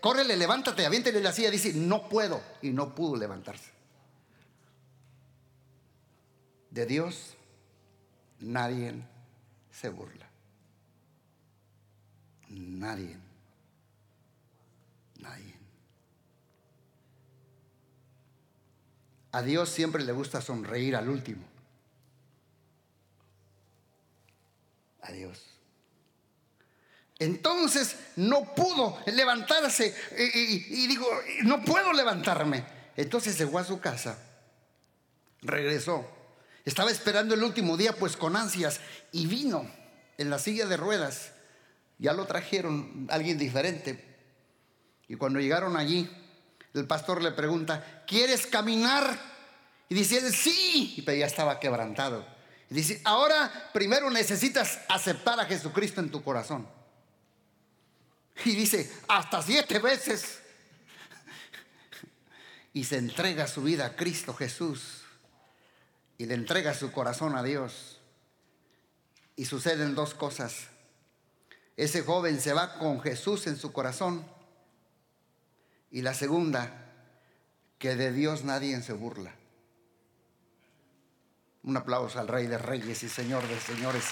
[0.01, 1.49] córrele, levántate, aviéntele la silla.
[1.49, 2.41] Dice, no puedo.
[2.61, 3.71] Y no pudo levantarse.
[6.71, 7.35] De Dios
[8.39, 8.93] nadie
[9.71, 10.27] se burla.
[12.49, 13.17] Nadie.
[15.19, 15.53] Nadie.
[19.31, 21.48] A Dios siempre le gusta sonreír al último.
[25.01, 25.45] A Dios.
[27.17, 31.07] Entonces no pudo levantarse y, digo,
[31.43, 32.63] no puedo levantarme.
[32.95, 34.17] Entonces fue a su casa,
[35.41, 36.19] regresó
[36.69, 38.79] estaba esperando el último día pues con ansias
[39.11, 39.69] y vino
[40.17, 41.31] en la silla de ruedas.
[41.97, 44.05] Ya lo trajeron alguien diferente.
[45.07, 46.09] Y cuando llegaron allí,
[46.75, 49.19] el pastor le pregunta, ¿quieres caminar?
[49.89, 52.23] Y dice, sí, pero ya estaba quebrantado.
[52.69, 56.67] Y dice, ahora primero necesitas aceptar a Jesucristo en tu corazón.
[58.45, 60.39] Y dice, hasta siete veces.
[62.73, 65.03] Y se entrega su vida a Cristo Jesús
[66.19, 67.99] y le entrega su corazón a Dios.
[69.35, 70.67] Y suceden dos cosas.
[71.77, 74.27] Ese joven se va con Jesús en su corazón.
[75.91, 76.93] Y la segunda,
[77.79, 79.38] que de Dios nadie se burla.
[81.63, 84.05] Un aplauso al Rey de Reyes y Señor de Señores.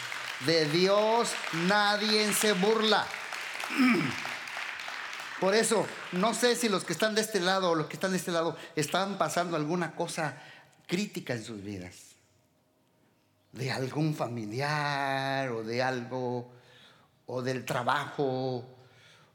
[0.46, 1.32] De Dios
[1.68, 3.06] nadie se burla.
[5.40, 8.12] Por eso, no sé si los que están de este lado o los que están
[8.12, 10.42] de este lado están pasando alguna cosa
[10.88, 12.16] crítica en sus vidas.
[13.52, 16.52] De algún familiar o de algo,
[17.28, 18.66] o del trabajo,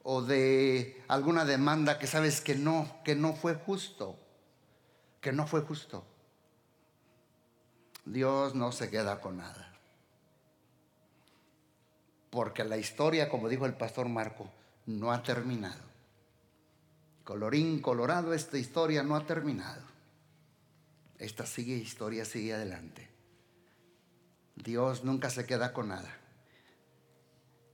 [0.02, 4.18] o de alguna demanda que sabes que no, que no fue justo,
[5.20, 6.04] que no fue justo.
[8.04, 9.72] Dios no se queda con nada.
[12.30, 14.50] Porque la historia, como dijo el pastor Marco,
[14.86, 15.82] no ha terminado.
[17.24, 19.82] Colorín colorado, esta historia no ha terminado.
[21.18, 23.08] Esta sigue historia, sigue adelante.
[24.56, 26.18] Dios nunca se queda con nada.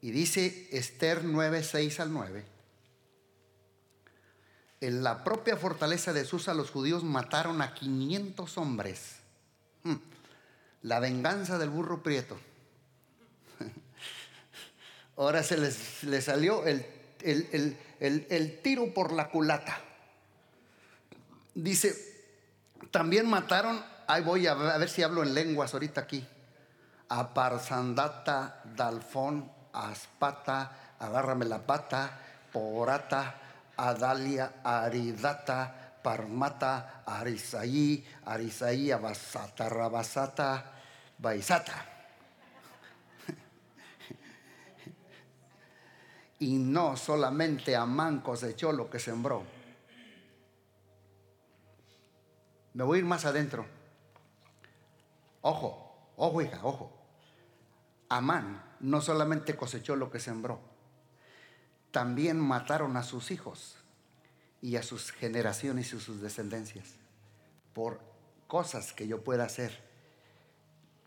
[0.00, 2.44] Y dice Esther 9, 6 al 9.
[4.80, 9.16] En la propia fortaleza de Susa los judíos mataron a 500 hombres.
[10.88, 12.38] La venganza del burro prieto.
[15.18, 16.86] Ahora se les, salió el,
[17.20, 19.78] el tiro por la culata.
[21.54, 21.94] Dice,
[22.90, 26.26] también mataron, ahí voy a ver si hablo en lenguas ahorita aquí.
[27.10, 32.18] A Parsandata, Dalfón, Aspata, agárrame la pata,
[32.50, 33.34] Porata,
[33.76, 40.77] Adalia, Aridata, Parmata, Arisaí, Arisaí, Abasata, Rabasata,
[41.18, 41.84] Baisata.
[46.38, 49.58] y no solamente Amán cosechó lo que sembró
[52.78, 53.66] Me voy a ir más adentro.
[55.40, 56.92] Ojo, ojo hija, ojo.
[58.08, 60.60] Amán no solamente cosechó lo que sembró,
[61.90, 63.78] también mataron a sus hijos
[64.62, 66.94] y a sus generaciones y sus descendencias
[67.72, 68.00] por
[68.46, 69.87] cosas que yo pueda hacer.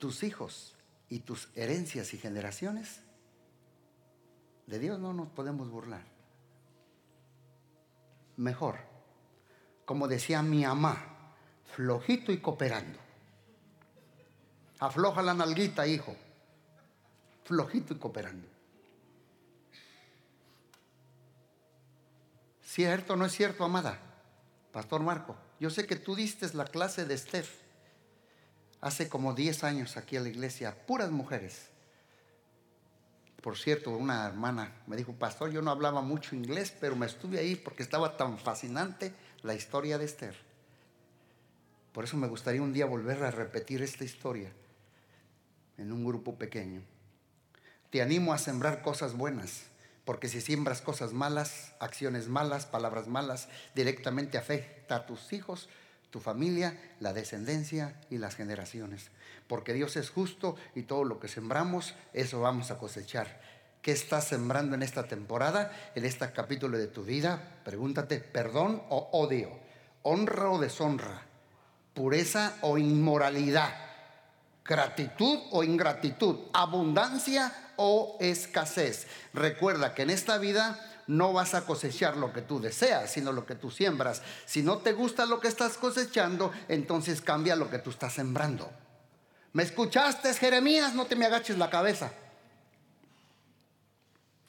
[0.01, 0.73] Tus hijos
[1.09, 3.01] y tus herencias y generaciones,
[4.65, 6.01] de Dios no nos podemos burlar.
[8.35, 8.79] Mejor,
[9.85, 11.35] como decía mi mamá,
[11.75, 12.97] flojito y cooperando.
[14.79, 16.15] Afloja la nalguita, hijo.
[17.43, 18.47] Flojito y cooperando.
[22.63, 23.99] ¿Cierto o no es cierto, amada?
[24.71, 27.45] Pastor Marco, yo sé que tú diste la clase de Esther
[28.81, 31.69] hace como 10 años aquí a la iglesia, puras mujeres.
[33.41, 37.39] Por cierto, una hermana me dijo, pastor, yo no hablaba mucho inglés, pero me estuve
[37.39, 39.13] ahí porque estaba tan fascinante
[39.43, 40.35] la historia de Esther.
[41.91, 44.51] Por eso me gustaría un día volver a repetir esta historia
[45.77, 46.81] en un grupo pequeño.
[47.89, 49.63] Te animo a sembrar cosas buenas,
[50.05, 55.67] porque si siembras cosas malas, acciones malas, palabras malas, directamente afecta a tus hijos,
[56.11, 59.09] tu familia, la descendencia y las generaciones.
[59.47, 63.41] Porque Dios es justo y todo lo que sembramos, eso vamos a cosechar.
[63.81, 67.59] ¿Qué estás sembrando en esta temporada, en este capítulo de tu vida?
[67.63, 69.49] Pregúntate, perdón o odio,
[70.03, 71.23] honra o deshonra,
[71.95, 73.73] pureza o inmoralidad,
[74.63, 79.07] gratitud o ingratitud, abundancia o escasez.
[79.33, 80.79] Recuerda que en esta vida
[81.11, 84.21] no vas a cosechar lo que tú deseas, sino lo que tú siembras.
[84.45, 88.71] Si no te gusta lo que estás cosechando, entonces cambia lo que tú estás sembrando.
[89.51, 90.95] ¿Me escuchaste, Jeremías?
[90.95, 92.13] No te me agaches la cabeza.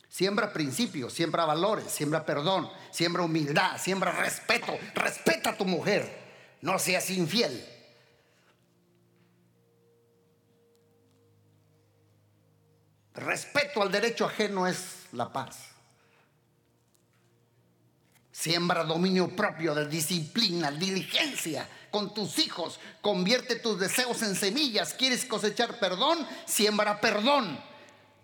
[0.08, 4.72] Siembra principios, siembra valores, siembra perdón, siembra humildad, siembra respeto.
[4.94, 6.16] Respeta a tu mujer.
[6.60, 7.66] No seas infiel.
[13.14, 15.71] Respeto al derecho ajeno es la paz.
[18.42, 22.80] Siembra dominio propio de disciplina, diligencia con tus hijos.
[23.00, 24.94] Convierte tus deseos en semillas.
[24.94, 26.26] ¿Quieres cosechar perdón?
[26.44, 27.62] Siembra perdón.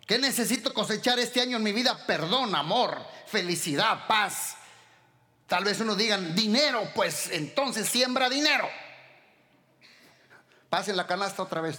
[0.09, 2.05] ¿Qué necesito cosechar este año en mi vida?
[2.05, 2.99] Perdón, amor,
[3.29, 4.57] felicidad, paz.
[5.47, 8.69] Tal vez uno digan dinero, pues entonces siembra dinero.
[10.69, 11.79] Pase la canasta otra vez.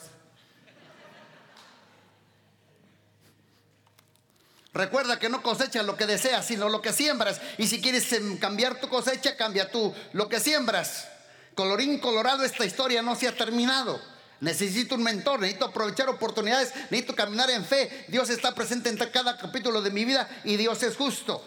[4.73, 7.41] Recuerda que no cosechas lo que deseas, sino lo que siembras.
[7.57, 11.07] Y si quieres em, cambiar tu cosecha, cambia tú lo que siembras.
[11.55, 13.99] Colorín colorado, esta historia no se ha terminado.
[14.41, 18.05] Necesito un mentor, necesito aprovechar oportunidades, necesito caminar en fe.
[18.07, 21.43] Dios está presente en cada capítulo de mi vida y Dios es justo.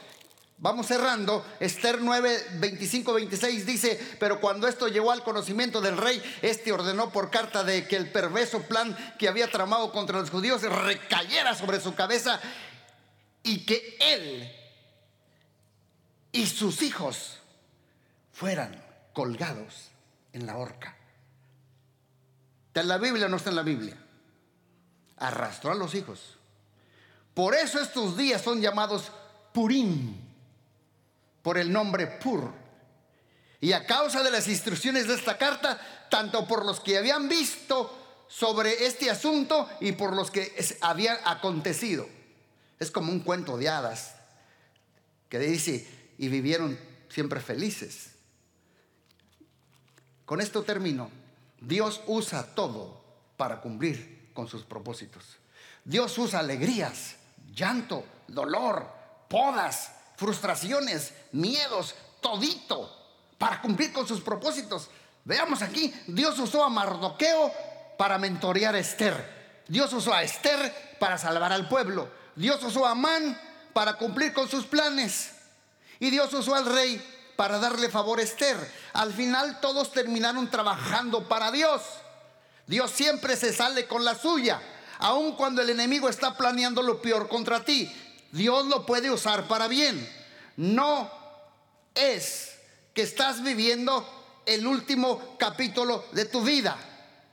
[0.59, 1.45] Vamos cerrando.
[1.59, 7.11] Esther 9, 25, 26 dice, pero cuando esto llegó al conocimiento del rey, este ordenó
[7.11, 11.81] por carta de que el perverso plan que había tramado contra los judíos recayera sobre
[11.81, 12.41] su cabeza
[13.43, 14.53] y que él
[16.33, 17.39] y sus hijos
[18.33, 18.83] fueran
[19.13, 19.91] colgados
[20.33, 20.97] en la horca.
[22.69, 23.97] ¿Está en la Biblia o no está en la Biblia?
[25.19, 26.39] Arrastró a los hijos.
[27.35, 29.13] Por eso estos días son llamados
[29.53, 30.17] Purim,
[31.43, 32.53] por el nombre Pur.
[33.61, 38.25] Y a causa de las instrucciones de esta carta, tanto por los que habían visto
[38.27, 42.09] sobre este asunto y por los que habían acontecido.
[42.83, 44.17] Es como un cuento de hadas
[45.29, 45.87] que dice,
[46.19, 46.77] y vivieron
[47.09, 48.11] siempre felices.
[50.25, 51.09] Con esto termino.
[51.61, 53.01] Dios usa todo
[53.37, 55.37] para cumplir con sus propósitos.
[55.85, 57.15] Dios usa alegrías,
[57.55, 58.89] llanto, dolor,
[59.29, 62.91] podas, frustraciones, miedos, todito
[63.39, 64.91] para cumplir con sus propósitos.
[65.25, 67.53] Veamos aquí, Dios usó a Mardoqueo
[67.97, 69.63] para mentorear a Esther.
[69.69, 72.22] Dios usó a Esther para salvar al pueblo.
[72.35, 73.39] Dios usó a Amán
[73.73, 75.31] para cumplir con sus planes.
[75.99, 77.01] Y Dios usó al rey
[77.37, 78.57] para darle favor a Esther.
[78.93, 81.83] Al final todos terminaron trabajando para Dios.
[82.67, 84.61] Dios siempre se sale con la suya.
[84.99, 87.93] Aun cuando el enemigo está planeando lo peor contra ti,
[88.31, 90.09] Dios lo puede usar para bien.
[90.57, 91.11] No
[91.95, 92.57] es
[92.95, 94.07] que estás viviendo
[94.47, 96.77] el último capítulo de tu vida.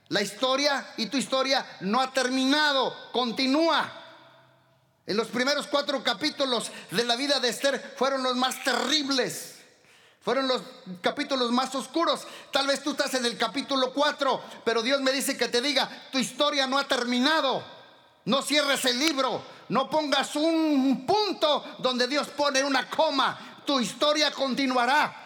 [0.10, 3.99] La historia y tu historia no ha terminado, continúa.
[5.10, 9.56] En los primeros cuatro capítulos de la vida de Esther fueron los más terribles.
[10.22, 10.62] Fueron los
[11.02, 12.28] capítulos más oscuros.
[12.52, 15.90] Tal vez tú estás en el capítulo 4, pero Dios me dice que te diga,
[16.12, 17.64] tu historia no ha terminado.
[18.26, 23.64] No cierres el libro, no pongas un punto donde Dios pone una coma.
[23.66, 25.26] Tu historia continuará.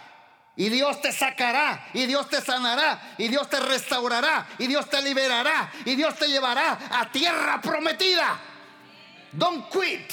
[0.56, 5.02] Y Dios te sacará, y Dios te sanará, y Dios te restaurará, y Dios te
[5.02, 8.53] liberará, y Dios te llevará a tierra prometida.
[9.34, 10.12] Don't quit.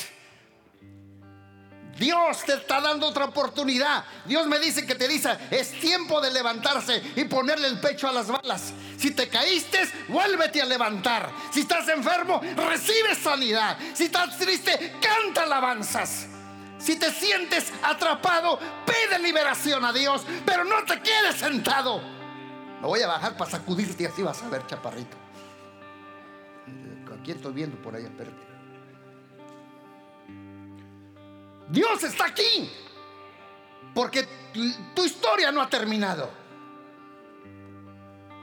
[2.01, 4.05] Dios te está dando otra oportunidad.
[4.25, 8.13] Dios me dice que te dice, es tiempo de levantarse y ponerle el pecho a
[8.13, 8.73] las balas.
[8.97, 11.31] Si te caíste, vuélvete a levantar.
[11.53, 13.77] Si estás enfermo, recibe sanidad.
[13.93, 16.27] Si estás triste, canta alabanzas.
[16.79, 22.01] Si te sientes atrapado, pide liberación a Dios, pero no te quedes sentado.
[22.81, 25.19] Lo voy a bajar para sacudirte así vas a ver, chaparrito.
[27.21, 28.50] Aquí estoy viendo por allá, espérate.
[31.71, 32.71] Dios está aquí.
[33.95, 34.27] Porque
[34.95, 36.31] tu historia no ha terminado.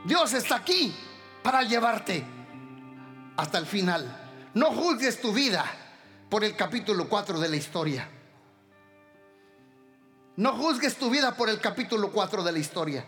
[0.06, 0.94] Dios está aquí
[1.44, 2.26] para llevarte
[3.36, 4.50] hasta el final.
[4.54, 5.66] No juzgues tu vida
[6.30, 8.10] por el capítulo 4 de la historia.
[10.38, 13.06] No juzgues tu vida por el capítulo 4 de la historia.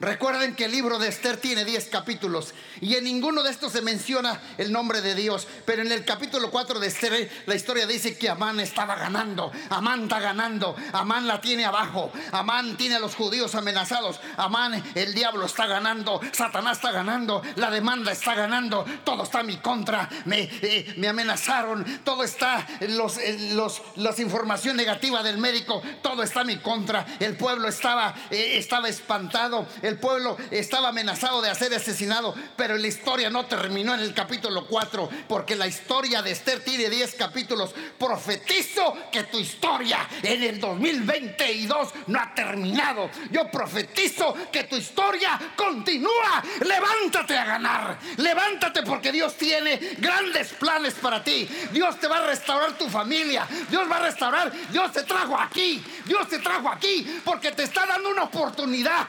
[0.00, 3.82] Recuerden que el libro de Esther tiene 10 capítulos y en ninguno de estos se
[3.82, 8.16] menciona el nombre de Dios, pero en el capítulo 4 de Esther la historia dice
[8.16, 13.16] que Amán estaba ganando, Amán está ganando, Amán la tiene abajo, Amán tiene a los
[13.16, 19.24] judíos amenazados, Amán el diablo está ganando, Satanás está ganando, la demanda está ganando, todo
[19.24, 23.18] está en mi contra, me, eh, me amenazaron, todo está, los,
[23.52, 28.58] los, las información negativa del médico, todo está en mi contra, el pueblo estaba, eh,
[28.58, 34.00] estaba espantado el pueblo estaba amenazado de ser asesinado, pero la historia no terminó en
[34.00, 37.74] el capítulo 4, porque la historia de Esther tiene 10 capítulos.
[37.98, 43.10] Profetizo que tu historia en el 2022 no ha terminado.
[43.30, 46.42] Yo profetizo que tu historia continúa.
[46.64, 47.98] Levántate a ganar.
[48.16, 51.48] Levántate porque Dios tiene grandes planes para ti.
[51.72, 53.46] Dios te va a restaurar tu familia.
[53.70, 54.52] Dios va a restaurar.
[54.70, 55.82] Dios te trajo aquí.
[56.04, 59.08] Dios te trajo aquí porque te está dando una oportunidad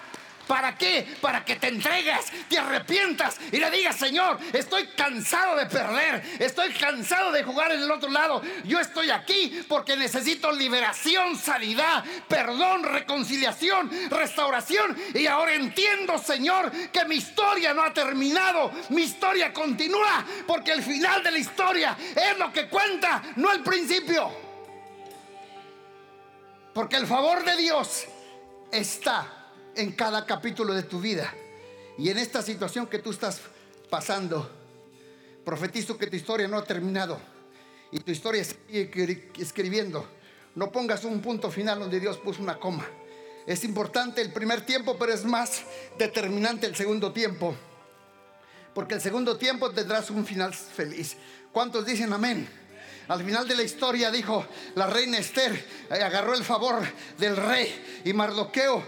[0.50, 1.06] ¿Para qué?
[1.22, 6.74] Para que te entregues, te arrepientas y le digas, Señor, estoy cansado de perder, estoy
[6.74, 8.42] cansado de jugar en el otro lado.
[8.64, 14.98] Yo estoy aquí porque necesito liberación, sanidad, perdón, reconciliación, restauración.
[15.14, 20.82] Y ahora entiendo, Señor, que mi historia no ha terminado, mi historia continúa, porque el
[20.82, 24.32] final de la historia es lo que cuenta, no el principio.
[26.74, 28.08] Porque el favor de Dios
[28.72, 29.39] está
[29.80, 31.34] en cada capítulo de tu vida.
[31.98, 33.42] Y en esta situación que tú estás
[33.90, 34.50] pasando,
[35.44, 37.20] profetizo que tu historia no ha terminado
[37.92, 40.08] y tu historia sigue escribiendo.
[40.56, 42.86] No pongas un punto final donde Dios puso una coma.
[43.48, 45.64] Es importante el primer tiempo, pero es más
[45.98, 47.56] determinante el segundo tiempo.
[48.74, 51.16] Porque el segundo tiempo tendrás un final feliz.
[51.52, 52.48] ¿Cuántos dicen amén?
[53.10, 54.46] Al final de la historia dijo
[54.76, 55.54] la reina Esther,
[55.90, 56.82] eh, agarró el favor
[57.18, 58.84] del rey y Mardoqueo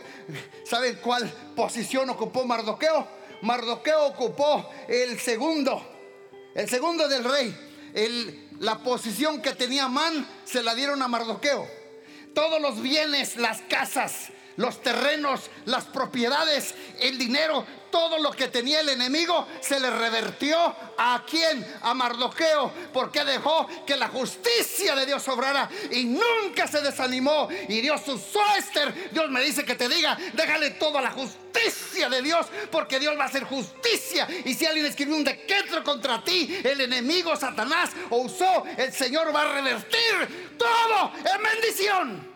[0.63, 3.07] ¿Saben cuál posición ocupó Mardoqueo?
[3.41, 5.83] Mardoqueo ocupó el segundo,
[6.55, 7.67] el segundo del rey.
[8.59, 11.67] la posición que tenía Man se la dieron a Mardoqueo.
[12.33, 18.79] Todos los bienes, las casas, los terrenos, las propiedades, el dinero, todo lo que tenía
[18.79, 20.57] el enemigo se le revertió
[20.97, 21.65] a quién?
[21.81, 27.49] A Mardoqueo, porque dejó que la justicia de Dios obrara y nunca se desanimó.
[27.67, 29.11] Y Dios usó a Esther.
[29.11, 33.17] Dios me dice que te diga, déjale todo a la justicia de Dios, porque Dios
[33.17, 34.27] va a hacer justicia.
[34.45, 39.35] Y si alguien escribió un decreto contra ti, el enemigo Satanás o usó, el Señor
[39.35, 42.31] va a revertir todo en bendición.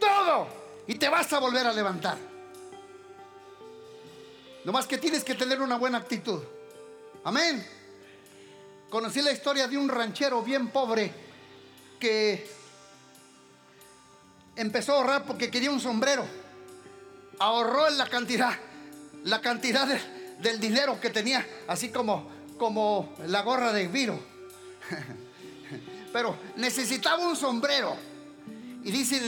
[0.00, 0.48] Todo.
[0.86, 2.33] Y te vas a volver a levantar.
[4.64, 6.42] Nomás que tienes que tener una buena actitud.
[7.22, 7.64] Amén.
[8.88, 11.12] Conocí la historia de un ranchero bien pobre
[12.00, 12.48] que
[14.56, 16.24] empezó a ahorrar porque quería un sombrero.
[17.38, 18.52] Ahorró en la cantidad,
[19.24, 19.86] la cantidad
[20.40, 24.18] del dinero que tenía, así como, como la gorra de Viro.
[26.12, 27.96] Pero necesitaba un sombrero.
[28.84, 29.18] Y dice,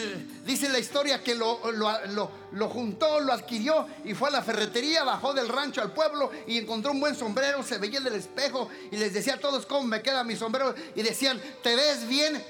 [0.44, 5.32] dice la historia que lo, lo, juntó, lo adquirió y fue a la ferretería, bajó
[5.32, 8.98] del rancho al pueblo y encontró un buen sombrero, se veía en el espejo y
[8.98, 12.44] les decía a todos cómo me queda mi sombrero y decían, ¿te ves bien?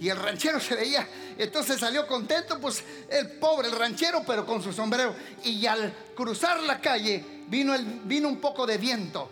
[0.00, 4.60] Y el ranchero se veía, entonces salió contento, pues el pobre, el ranchero, pero con
[4.60, 5.14] su sombrero.
[5.44, 9.30] Y al cruzar la calle vino, el, vino un poco de viento.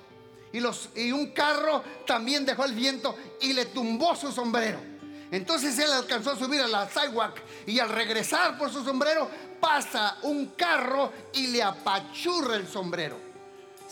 [0.52, 4.95] Y, los, y un carro también dejó el viento y le tumbó su sombrero.
[5.30, 9.28] Entonces él alcanzó a subir a la sidewalk y al regresar por su sombrero
[9.60, 13.18] pasa un carro y le apachurra el sombrero.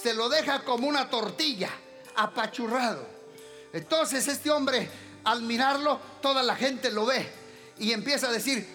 [0.01, 1.71] Se lo deja como una tortilla,
[2.17, 3.07] apachurrado.
[3.73, 4.89] Entonces este hombre,
[5.25, 7.29] al mirarlo, toda la gente lo ve
[7.79, 8.67] y empieza a decir,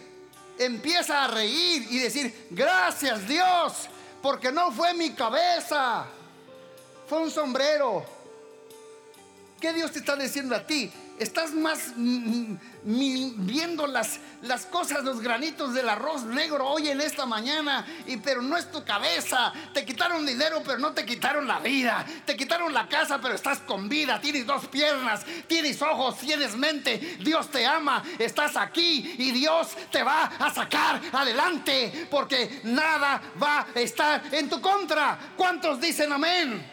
[0.58, 3.88] empieza a reír y decir, gracias Dios,
[4.22, 6.06] porque no fue mi cabeza,
[7.08, 8.06] fue un sombrero.
[9.62, 10.92] ¿Qué Dios te está diciendo a ti?
[11.20, 17.86] Estás más viendo las, las cosas, los granitos del arroz negro hoy en esta mañana,
[18.08, 19.54] y, pero no es tu cabeza.
[19.74, 22.06] Te quitaron dinero, pero no te quitaron la vida.
[22.26, 24.20] Te quitaron la casa, pero estás con vida.
[24.22, 27.18] Tienes dos piernas, tienes ojos, tienes mente.
[27.20, 33.68] Dios te ama, estás aquí y Dios te va a sacar adelante porque nada va
[33.76, 35.34] a estar en tu contra.
[35.36, 36.66] ¿Cuántos dicen amén?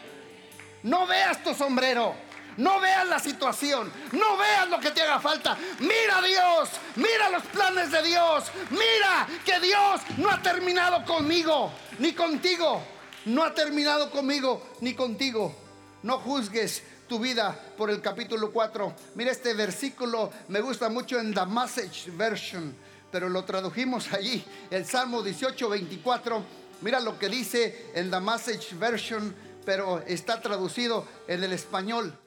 [0.83, 2.26] No veas tu sombrero.
[2.57, 5.55] No veas la situación, no veas lo que te haga falta.
[5.79, 8.45] Mira a Dios, mira los planes de Dios.
[8.71, 12.81] Mira que Dios no ha terminado conmigo ni contigo.
[13.25, 15.55] No ha terminado conmigo ni contigo.
[16.01, 18.93] No juzgues tu vida por el capítulo 4.
[19.15, 22.75] Mira este versículo, me gusta mucho en The Message Version,
[23.11, 26.43] pero lo tradujimos allí, el Salmo 18, 24.
[26.81, 29.35] Mira lo que dice en The Message Version,
[29.65, 32.17] pero está traducido en el español.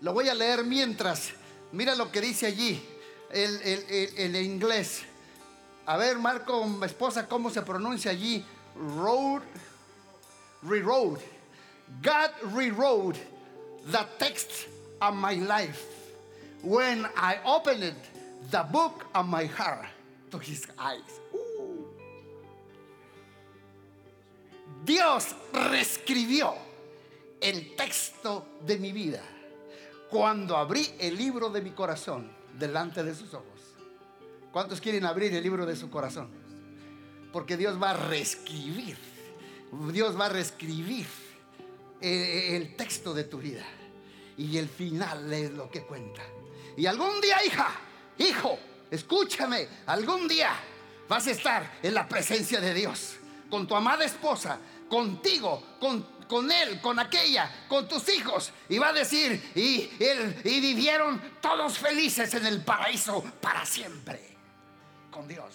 [0.00, 1.32] Lo voy a leer mientras.
[1.72, 2.80] Mira lo que dice allí,
[3.30, 3.60] el,
[4.16, 5.02] el, inglés.
[5.86, 8.44] A ver, Marco, esposa, ¿cómo se pronuncia allí?
[8.76, 9.42] Road,
[10.62, 11.24] rewrote.
[12.02, 13.18] God rewrote
[13.90, 14.68] the text
[15.00, 15.84] of my life
[16.62, 17.94] when I opened
[18.50, 19.86] the book of my heart
[20.30, 21.20] to his eyes.
[24.84, 26.54] Dios reescribió
[27.40, 29.22] el texto de mi vida
[30.10, 33.74] cuando abrí el libro de mi corazón delante de sus ojos.
[34.52, 36.30] ¿Cuántos quieren abrir el libro de su corazón?
[37.32, 38.96] Porque Dios va a reescribir,
[39.92, 41.06] Dios va a reescribir
[42.00, 43.64] eh, el texto de tu vida.
[44.36, 46.22] Y el final es lo que cuenta.
[46.76, 47.68] Y algún día, hija,
[48.18, 48.58] hijo,
[48.90, 50.52] escúchame, algún día
[51.08, 53.16] vas a estar en la presencia de Dios,
[53.50, 58.52] con tu amada esposa, contigo, con con él, con aquella, con tus hijos.
[58.68, 64.36] Y va a decir, y, él, y vivieron todos felices en el paraíso para siempre.
[65.10, 65.54] Con Dios.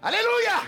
[0.00, 0.62] Aleluya.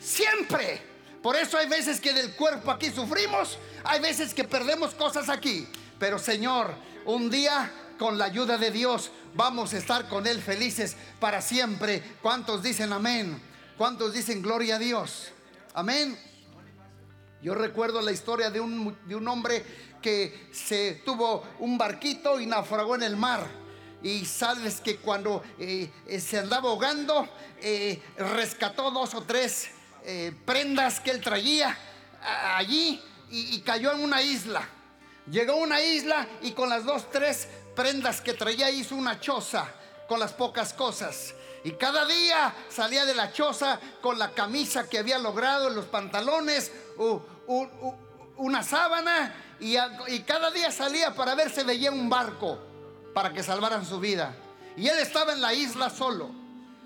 [0.00, 0.90] Siempre.
[1.22, 5.68] Por eso hay veces que del cuerpo aquí sufrimos, hay veces que perdemos cosas aquí.
[6.00, 6.74] Pero Señor,
[7.04, 12.02] un día con la ayuda de Dios vamos a estar con Él felices para siempre.
[12.20, 13.40] ¿Cuántos dicen amén?
[13.78, 15.28] ¿Cuántos dicen gloria a Dios?
[15.74, 16.18] Amén.
[17.42, 19.64] Yo recuerdo la historia de un, de un hombre
[20.00, 23.44] que se tuvo un barquito y naufragó en el mar.
[24.00, 27.28] Y sabes que cuando eh, eh, se andaba ahogando,
[27.60, 29.70] eh, rescató dos o tres
[30.44, 31.78] prendas que él traía
[32.56, 34.68] allí y, cayó en una isla.
[35.30, 39.68] Llegó a una isla y con las dos, tres prendas que traía hizo una choza
[40.08, 41.34] con las pocas cosas.
[41.62, 46.72] Y cada día salía de la choza con la camisa que había logrado, los pantalones,
[48.36, 49.76] una sábana y,
[50.20, 52.58] cada día salía para ver si veía un barco
[53.14, 54.34] para que salvaran su vida.
[54.76, 56.30] Y él estaba en la isla solo.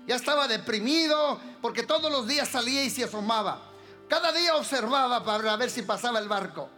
[0.05, 3.61] Ya estaba deprimido porque todos los días salía y se asomaba.
[4.07, 6.69] Cada día observaba para ver si pasaba el barco.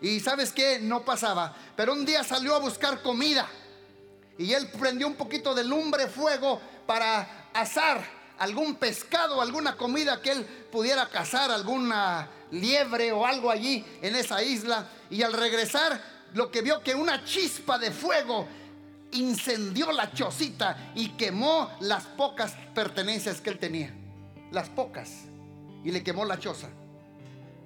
[0.00, 1.54] Y sabes que no pasaba.
[1.76, 3.48] Pero un día salió a buscar comida.
[4.38, 10.32] Y él prendió un poquito de lumbre, fuego, para asar algún pescado, alguna comida que
[10.32, 14.88] él pudiera cazar, alguna liebre o algo allí en esa isla.
[15.10, 16.00] Y al regresar,
[16.34, 18.46] lo que vio que una chispa de fuego
[19.12, 23.94] incendió la chocita y quemó las pocas pertenencias que él tenía.
[24.52, 25.10] Las pocas.
[25.84, 26.68] Y le quemó la choza.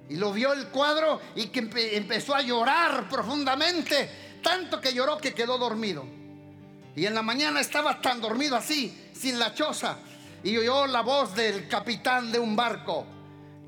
[0.09, 1.59] Y lo vio el cuadro y que
[1.95, 4.09] empezó a llorar profundamente.
[4.41, 6.05] Tanto que lloró que quedó dormido.
[6.95, 9.97] Y en la mañana estaba tan dormido así, sin la choza.
[10.43, 13.05] Y oyó la voz del capitán de un barco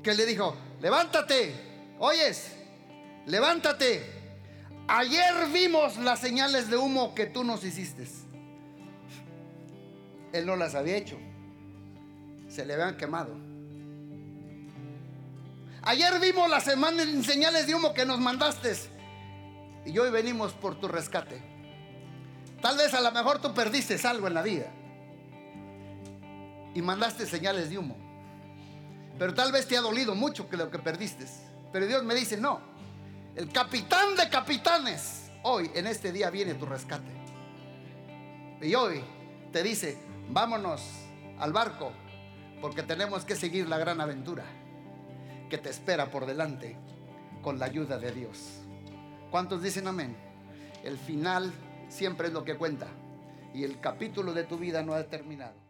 [0.02, 1.54] que le dijo, levántate,
[1.98, 2.54] oyes,
[3.26, 4.14] levántate.
[4.88, 8.06] Ayer vimos las señales de humo que tú nos hiciste.
[10.32, 11.18] Él no las había hecho.
[12.48, 13.34] Se le habían quemado.
[15.82, 18.74] Ayer vimos las señales de humo que nos mandaste.
[19.86, 21.40] Y hoy venimos por tu rescate.
[22.60, 24.66] Tal vez a lo mejor tú perdiste algo en la vida.
[26.76, 27.96] Y mandaste señales de humo.
[29.18, 31.24] Pero tal vez te ha dolido mucho que lo que perdiste.
[31.72, 32.60] Pero Dios me dice, no.
[33.34, 37.10] El capitán de capitanes, hoy en este día viene tu rescate.
[38.60, 39.00] Y hoy
[39.52, 39.96] te dice,
[40.28, 40.82] vámonos
[41.38, 41.92] al barco,
[42.60, 44.44] porque tenemos que seguir la gran aventura
[45.48, 46.76] que te espera por delante
[47.40, 48.60] con la ayuda de Dios.
[49.30, 50.14] ¿Cuántos dicen amén?
[50.84, 51.50] El final
[51.88, 52.88] siempre es lo que cuenta.
[53.54, 55.65] Y el capítulo de tu vida no ha terminado.